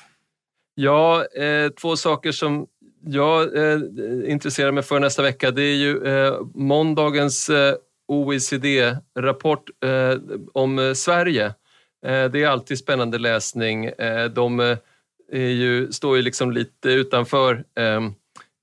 Ja, 0.74 1.24
eh, 1.24 1.68
två 1.68 1.96
saker 1.96 2.32
som 2.32 2.66
jag 3.04 3.56
eh, 3.56 3.80
intresserar 4.26 4.72
mig 4.72 4.82
för 4.82 5.00
nästa 5.00 5.22
vecka. 5.22 5.50
Det 5.50 5.62
är 5.62 5.76
ju 5.76 6.04
eh, 6.06 6.40
måndagens 6.54 7.50
eh, 7.50 7.74
OECD-rapport 8.08 9.64
eh, 9.84 10.18
om 10.52 10.78
eh, 10.78 10.92
Sverige. 10.92 11.46
Eh, 12.06 12.24
det 12.24 12.42
är 12.42 12.46
alltid 12.46 12.78
spännande 12.78 13.18
läsning. 13.18 13.84
Eh, 13.84 14.24
de 14.24 14.60
är 15.32 15.48
ju, 15.48 15.92
står 15.92 16.16
ju 16.16 16.22
liksom 16.22 16.52
lite 16.52 16.88
utanför 16.88 17.64
Eh, 17.78 18.00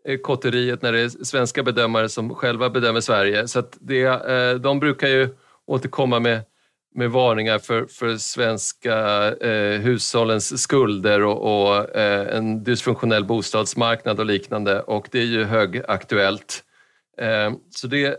Eh, 0.10 0.18
kotteriet 0.18 0.82
när 0.82 0.92
det 0.92 1.00
är 1.00 1.10
svenska 1.10 1.64
bedömare 1.64 2.10
som 2.10 2.36
själva 2.36 2.70
bedömer 2.70 3.02
Sverige. 3.02 3.48
Så 3.48 3.60
att 3.60 3.78
det, 3.82 4.04
eh, 4.04 4.54
de 4.54 4.80
brukar 4.80 5.08
ju 5.08 5.30
återkomma 5.66 6.20
med, 6.20 6.42
med 6.96 7.12
varningar 7.12 7.60
för, 7.60 7.86
för 7.86 8.18
svenska 8.18 8.98
eh, 9.36 9.82
hushållens 9.82 10.62
skulder 10.62 11.24
och, 11.24 11.68
och 11.68 11.96
eh, 11.96 12.38
en 12.38 12.64
dysfunktionell 12.64 13.26
bostadsmarknad 13.26 14.20
och 14.20 14.26
liknande 14.26 14.82
och 14.82 15.08
det 15.12 15.20
är 15.20 15.26
ju 15.26 15.44
högaktuellt. 15.44 16.64
Eh, 17.18 17.52
så 17.70 17.88
det, 17.88 18.18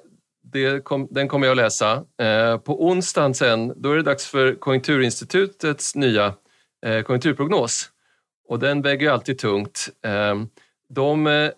det 0.53 0.85
kom, 0.85 1.09
den 1.11 1.29
kommer 1.29 1.47
jag 1.47 1.53
att 1.53 1.65
läsa. 1.65 2.05
Eh, 2.23 2.57
på 2.59 2.87
onsdagen 2.87 3.35
sen, 3.35 3.73
då 3.77 3.93
är 3.93 3.97
det 3.97 4.03
dags 4.03 4.27
för 4.27 4.55
Konjunkturinstitutets 4.55 5.95
nya 5.95 6.35
eh, 6.87 7.03
konjunkturprognos 7.03 7.91
och 8.49 8.59
den 8.59 8.83
väger 8.83 9.07
ju 9.07 9.13
alltid 9.13 9.39
tungt. 9.39 9.89
Eh, 10.05 10.35
de 10.95 11.51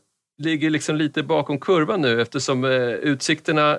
ligger 0.43 0.71
liksom 0.71 0.97
lite 0.97 1.23
bakom 1.23 1.61
kurvan 1.61 2.01
nu 2.01 2.23
eftersom 2.23 2.65
eh, 2.65 2.71
utsikterna 2.91 3.79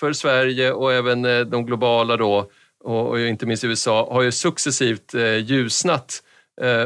för 0.00 0.12
Sverige 0.12 0.72
och 0.72 0.92
även 0.92 1.24
eh, 1.24 1.40
de 1.40 1.66
globala 1.66 2.16
då 2.16 2.50
och, 2.84 3.20
inte 3.20 3.46
minst 3.46 3.64
USA 3.64 4.12
har 4.12 4.22
ju 4.22 4.32
successivt 4.32 5.14
eh, 5.14 5.36
ljusnat 5.36 6.22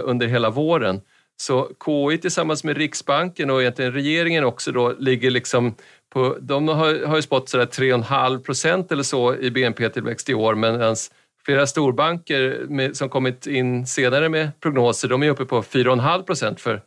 under 0.02 0.26
hela 0.26 0.50
våren. 0.50 1.00
Så 1.36 1.70
KI 1.84 2.18
tillsammans 2.18 2.64
med 2.64 2.76
Riksbanken 2.76 3.50
och 3.50 3.60
egentligen 3.60 3.92
regeringen 3.92 4.44
också 4.44 4.72
då 4.72 4.92
ligger 4.98 5.30
liksom 5.30 5.74
på, 6.12 6.36
de 6.40 6.68
har, 6.68 7.06
har 7.06 7.16
ju 7.16 7.22
spått 7.22 7.48
sådär 7.48 7.66
3,5 7.66 8.42
procent 8.42 8.92
eller 8.92 9.02
så 9.02 9.36
i 9.36 9.50
BNP-tillväxt 9.50 10.28
i 10.28 10.34
år 10.34 10.54
medan 10.54 10.96
flera 11.44 11.66
storbanker 11.66 12.66
med, 12.68 12.96
som 12.96 13.08
kommit 13.08 13.46
in 13.46 13.86
senare 13.86 14.28
med 14.28 14.60
prognoser, 14.60 15.08
de 15.08 15.22
är 15.22 15.30
uppe 15.30 15.44
på 15.44 15.62
4,5 15.62 16.22
procent 16.22 16.60
för 16.60 16.82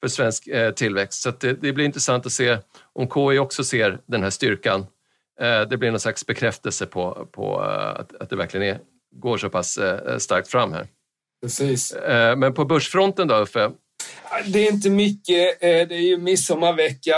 för 0.00 0.08
svensk 0.08 0.46
eh, 0.46 0.70
tillväxt. 0.70 1.22
Så 1.22 1.30
det, 1.30 1.52
det, 1.52 1.72
blir 1.72 1.84
intressant 1.84 2.26
att 2.26 2.32
se 2.32 2.58
om 2.92 3.08
KI 3.08 3.38
också 3.38 3.64
ser 3.64 3.98
den 4.06 4.22
här 4.22 4.30
styrkan. 4.30 4.86
Eh, 5.40 5.60
det 5.60 5.76
blir 5.76 5.90
någon 5.90 6.00
slags 6.00 6.26
bekräftelse 6.26 6.86
på, 6.86 7.28
på 7.32 7.64
eh, 7.64 8.00
att, 8.00 8.16
att 8.16 8.30
det 8.30 8.36
verkligen 8.36 8.66
är, 8.66 8.78
går 9.14 9.38
så 9.38 9.50
pass 9.50 9.78
starkt 10.18 10.48
fram 10.48 10.72
här. 10.72 10.86
Precis. 11.42 11.96
Men 12.36 12.54
på 12.54 12.64
börsfronten 12.64 13.28
då, 13.28 13.34
Uffe? 13.34 13.70
Det 14.46 14.66
är 14.68 14.72
inte 14.72 14.90
mycket. 14.90 15.60
Det 15.60 15.94
är 15.94 16.00
ju 16.00 16.18
midsommarvecka. 16.18 17.14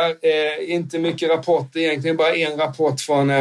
Inte 0.60 0.98
mycket 0.98 1.30
rapporter 1.30 1.80
egentligen. 1.80 2.16
Bara 2.16 2.34
en 2.34 2.58
rapport 2.58 3.00
från, 3.00 3.32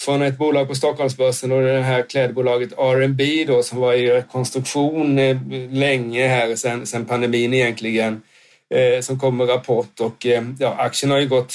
från 0.00 0.22
ett 0.22 0.38
bolag 0.38 0.68
på 0.68 0.74
Stockholmsbörsen 0.74 1.52
och 1.52 1.62
det 1.62 1.80
här 1.80 2.02
klädbolaget 2.02 2.72
R&B 2.72 3.44
då 3.48 3.62
som 3.62 3.78
var 3.78 3.94
i 3.94 4.10
rekonstruktion 4.10 5.16
länge 5.70 6.28
här 6.28 6.56
sen, 6.56 6.86
sen 6.86 7.04
pandemin 7.04 7.54
egentligen 7.54 8.22
eh, 8.74 9.00
som 9.00 9.18
kom 9.18 9.36
med 9.36 9.48
rapport 9.48 10.00
och 10.00 10.26
eh, 10.26 10.44
ja, 10.58 10.74
aktien 10.74 11.10
har 11.10 11.18
ju 11.18 11.28
gått 11.28 11.54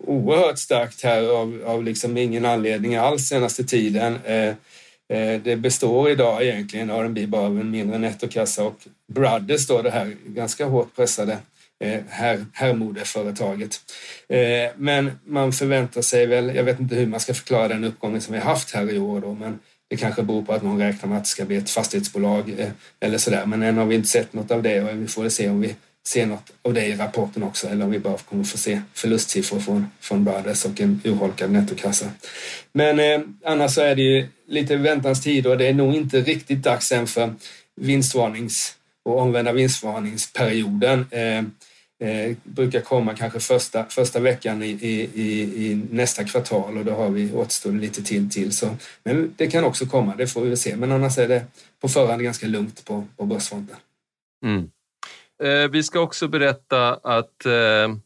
oerhört 0.00 0.58
starkt 0.58 1.02
här 1.02 1.22
av, 1.22 1.62
av 1.66 1.84
liksom 1.84 2.16
ingen 2.16 2.44
anledning 2.44 2.96
alls 2.96 3.28
senaste 3.28 3.64
tiden. 3.64 4.18
Eh, 4.24 4.48
eh 5.08 5.40
det 5.44 5.56
består 5.56 6.10
idag 6.10 6.42
egentligen 6.44 6.90
R&B 6.90 7.26
bara 7.26 7.46
av 7.46 7.60
en 7.60 7.70
mindre 7.70 7.98
nettokassa 7.98 8.64
och 8.64 8.78
Brothers 9.12 9.66
då 9.66 9.82
det 9.82 9.90
här 9.90 10.16
ganska 10.26 10.66
hårt 10.66 10.96
pressade 10.96 11.38
eh, 11.84 12.00
här, 12.08 12.46
herrmodeföretaget. 12.52 13.80
Eh, 14.28 14.70
men 14.76 15.10
man 15.24 15.52
förväntar 15.52 16.02
sig 16.02 16.26
väl, 16.26 16.54
jag 16.54 16.64
vet 16.64 16.80
inte 16.80 16.94
hur 16.94 17.06
man 17.06 17.20
ska 17.20 17.34
förklara 17.34 17.68
den 17.68 17.84
uppgången 17.84 18.20
som 18.20 18.34
vi 18.34 18.40
har 18.40 18.50
haft 18.50 18.74
här 18.74 18.94
i 18.94 18.98
år 18.98 19.20
då, 19.20 19.34
men 19.34 19.58
det 19.88 19.96
kanske 19.96 20.22
beror 20.22 20.42
på 20.42 20.52
att 20.52 20.62
någon 20.62 20.78
räknar 20.78 21.08
med 21.08 21.18
att 21.18 21.24
det 21.24 21.30
ska 21.30 21.44
bli 21.44 21.56
ett 21.56 21.70
fastighetsbolag 21.70 22.72
eller 23.00 23.18
sådär. 23.18 23.46
Men 23.46 23.62
än 23.62 23.78
har 23.78 23.86
vi 23.86 23.94
inte 23.94 24.08
sett 24.08 24.32
något 24.32 24.50
av 24.50 24.62
det 24.62 24.82
och 24.82 25.02
vi 25.02 25.06
får 25.06 25.28
se 25.28 25.48
om 25.48 25.60
vi 25.60 25.74
se 26.08 26.26
något 26.26 26.52
av 26.62 26.74
det 26.74 26.86
i 26.86 26.96
rapporten 26.96 27.42
också 27.42 27.68
eller 27.68 27.84
om 27.84 27.90
vi 27.90 27.98
bara 27.98 28.18
kommer 28.18 28.44
få 28.44 28.58
se 28.58 28.80
förlustsiffror 28.94 29.60
från, 29.60 29.86
från 30.00 30.24
Brothers 30.24 30.64
och 30.64 30.80
en 30.80 31.00
urholkad 31.04 31.50
nettokassa. 31.50 32.10
Men 32.72 33.00
eh, 33.00 33.20
annars 33.44 33.74
så 33.74 33.80
är 33.80 33.94
det 33.94 34.02
ju 34.02 34.28
lite 34.48 34.76
väntans 34.76 35.22
tid 35.22 35.46
och 35.46 35.58
det 35.58 35.66
är 35.66 35.74
nog 35.74 35.94
inte 35.94 36.20
riktigt 36.20 36.62
dags 36.62 36.92
än 36.92 37.06
för 37.06 37.34
vinstvarnings 37.76 38.76
och 39.04 39.18
omvända 39.18 39.52
vinstvarningsperioden. 39.52 41.06
Eh, 41.10 41.38
eh, 42.08 42.36
brukar 42.42 42.80
komma 42.80 43.14
kanske 43.14 43.40
första, 43.40 43.84
första 43.84 44.20
veckan 44.20 44.62
i, 44.62 44.66
i, 44.70 45.02
i, 45.66 45.82
nästa 45.90 46.24
kvartal 46.24 46.78
och 46.78 46.84
då 46.84 46.92
har 46.92 47.10
vi 47.10 47.32
återstående 47.32 47.82
lite 47.82 48.02
till 48.02 48.30
till. 48.30 48.52
Så, 48.52 48.76
men 49.04 49.34
det 49.36 49.46
kan 49.46 49.64
också 49.64 49.86
komma, 49.86 50.14
det 50.16 50.26
får 50.26 50.40
vi 50.40 50.48
väl 50.48 50.58
se. 50.58 50.76
Men 50.76 50.92
annars 50.92 51.18
är 51.18 51.28
det 51.28 51.44
på 51.80 51.88
förhand 51.88 52.22
ganska 52.22 52.46
lugnt 52.46 52.84
på, 52.84 53.06
på 53.16 53.24
börsfronten. 53.24 53.76
Mm. 54.44 54.70
Eh, 55.42 55.70
vi 55.70 55.82
ska 55.82 56.00
också 56.00 56.28
berätta 56.28 56.94
att 56.94 57.46
eh, 57.46 57.96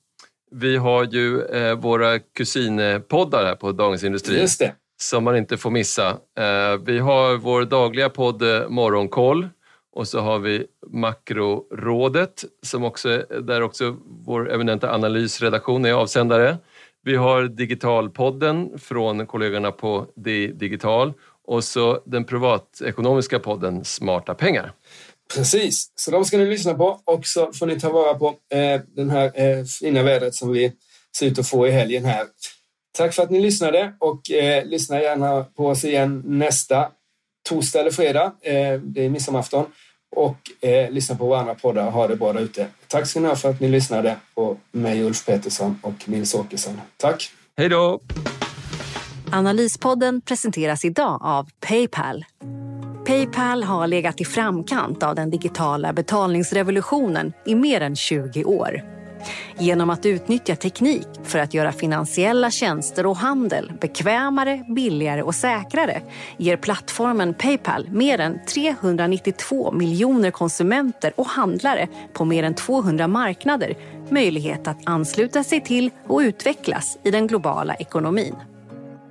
vi 0.50 0.76
har 0.76 1.04
ju 1.04 1.42
eh, 1.42 1.74
våra 1.74 2.18
kusinpoddar 2.18 3.44
här 3.44 3.54
på 3.54 3.72
Dagens 3.72 4.04
Industri. 4.04 4.40
Just 4.40 4.58
det. 4.58 4.74
Som 5.00 5.24
man 5.24 5.36
inte 5.36 5.56
får 5.56 5.70
missa. 5.70 6.16
Vi 6.84 6.98
har 6.98 7.36
vår 7.36 7.64
dagliga 7.64 8.08
podd 8.08 8.42
Morgonkoll 8.68 9.48
Och 9.92 10.08
så 10.08 10.20
har 10.20 10.38
vi 10.38 10.66
Makrorådet 10.86 12.44
som 12.62 12.84
också, 12.84 13.24
där 13.40 13.62
också 13.62 13.96
vår 14.04 14.52
eminenta 14.52 14.94
analysredaktion 14.94 15.84
är 15.84 15.92
avsändare. 15.92 16.56
Vi 17.02 17.16
har 17.16 17.42
Digitalpodden 17.42 18.78
från 18.78 19.26
kollegorna 19.26 19.72
på 19.72 20.06
Digital 20.54 21.12
och 21.44 21.64
så 21.64 22.02
den 22.06 22.24
privatekonomiska 22.24 23.38
podden 23.38 23.84
Smarta 23.84 24.34
pengar. 24.34 24.72
Precis, 25.34 25.92
så 25.94 26.10
de 26.10 26.24
ska 26.24 26.38
ni 26.38 26.46
lyssna 26.46 26.74
på 26.74 27.00
och 27.04 27.26
så 27.26 27.52
får 27.52 27.66
ni 27.66 27.80
ta 27.80 27.92
vara 27.92 28.14
på 28.14 28.28
eh, 28.28 28.80
den 28.96 29.10
här 29.10 29.32
eh, 29.34 29.64
fina 29.64 30.02
vädret 30.02 30.34
som 30.34 30.52
vi 30.52 30.72
ser 31.16 31.26
ut 31.26 31.38
att 31.38 31.48
få 31.48 31.68
i 31.68 31.70
helgen 31.70 32.04
här. 32.04 32.26
Tack 32.98 33.14
för 33.14 33.22
att 33.22 33.30
ni 33.30 33.40
lyssnade 33.40 33.92
och 33.98 34.30
eh, 34.30 34.64
lyssna 34.64 35.00
gärna 35.00 35.44
på 35.44 35.66
oss 35.66 35.84
igen 35.84 36.22
nästa 36.26 36.88
torsdag 37.48 37.80
eller 37.80 37.90
fredag. 37.90 38.32
Eh, 38.40 38.80
det 38.80 39.04
är 39.04 39.08
midsommarafton. 39.08 39.66
Och 40.16 40.68
eh, 40.68 40.90
lyssna 40.90 41.16
på 41.16 41.26
våra 41.26 41.40
andra 41.40 41.54
poddar 41.54 41.86
och 41.86 41.92
ha 41.92 42.08
det 42.08 42.16
bra 42.16 42.32
där 42.32 42.40
ute. 42.40 42.66
Tack 42.86 43.06
ska 43.06 43.20
ni 43.20 43.28
ha 43.28 43.36
för 43.36 43.50
att 43.50 43.60
ni 43.60 43.68
lyssnade 43.68 44.16
på 44.34 44.56
mig, 44.72 45.02
Ulf 45.02 45.26
Pettersson 45.26 45.78
och 45.82 46.08
Nils 46.08 46.34
Åkesson. 46.34 46.80
Tack! 46.96 47.32
Hej 47.56 47.68
då! 47.68 48.00
Analyspodden 49.32 50.20
presenteras 50.20 50.84
idag 50.84 51.20
av 51.22 51.50
Paypal. 51.60 52.24
Paypal 53.06 53.62
har 53.62 53.86
legat 53.86 54.20
i 54.20 54.24
framkant 54.24 55.02
av 55.02 55.14
den 55.14 55.30
digitala 55.30 55.92
betalningsrevolutionen 55.92 57.32
i 57.46 57.54
mer 57.54 57.80
än 57.80 57.96
20 57.96 58.44
år. 58.44 58.82
Genom 59.58 59.90
att 59.90 60.06
utnyttja 60.06 60.56
teknik 60.56 61.06
för 61.22 61.38
att 61.38 61.54
göra 61.54 61.72
finansiella 61.72 62.50
tjänster 62.50 63.06
och 63.06 63.16
handel 63.16 63.72
bekvämare, 63.80 64.64
billigare 64.68 65.22
och 65.22 65.34
säkrare 65.34 66.02
ger 66.36 66.56
plattformen 66.56 67.34
Paypal 67.34 67.88
mer 67.90 68.20
än 68.20 68.38
392 68.46 69.72
miljoner 69.72 70.30
konsumenter 70.30 71.12
och 71.16 71.26
handlare 71.26 71.88
på 72.12 72.24
mer 72.24 72.42
än 72.42 72.54
200 72.54 73.08
marknader 73.08 73.74
möjlighet 74.08 74.68
att 74.68 74.78
ansluta 74.84 75.44
sig 75.44 75.60
till 75.60 75.90
och 76.06 76.18
utvecklas 76.18 76.98
i 77.04 77.10
den 77.10 77.26
globala 77.26 77.74
ekonomin. 77.74 78.34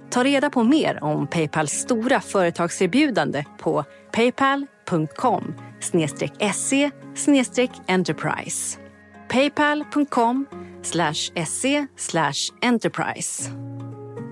Ta 0.09 0.23
reda 0.23 0.49
på 0.49 0.63
mer 0.63 1.03
om 1.03 1.27
Paypals 1.27 1.71
stora 1.71 2.21
företagserbjudande 2.21 3.45
på 3.59 3.83
paypal.com 4.11 5.55
se 6.53 6.91
enterprise 7.87 8.79
paypal.com 9.29 10.45
se 11.45 11.87
enterprise. 12.61 13.51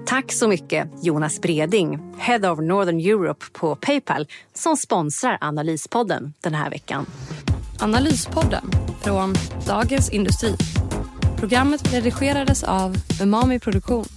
Tack 0.06 0.32
så 0.32 0.48
mycket 0.48 0.90
Jonas 1.02 1.42
Breding, 1.42 2.00
Head 2.18 2.52
of 2.52 2.60
Northern 2.60 3.00
Europe 3.00 3.46
på 3.52 3.76
Paypal 3.76 4.28
som 4.54 4.78
sponsrar 4.78 5.38
Analyspodden 5.42 6.34
den 6.44 6.54
här 6.54 6.70
veckan. 6.70 7.06
Analyspodden 7.80 8.72
från 9.02 9.36
Dagens 9.68 10.10
Industri. 10.10 10.56
Programmet 11.38 11.94
redigerades 11.94 12.64
av 12.64 12.96
Umami 13.22 13.60
Produktion. 13.60 14.17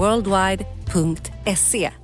worldwide.se 0.00 1.99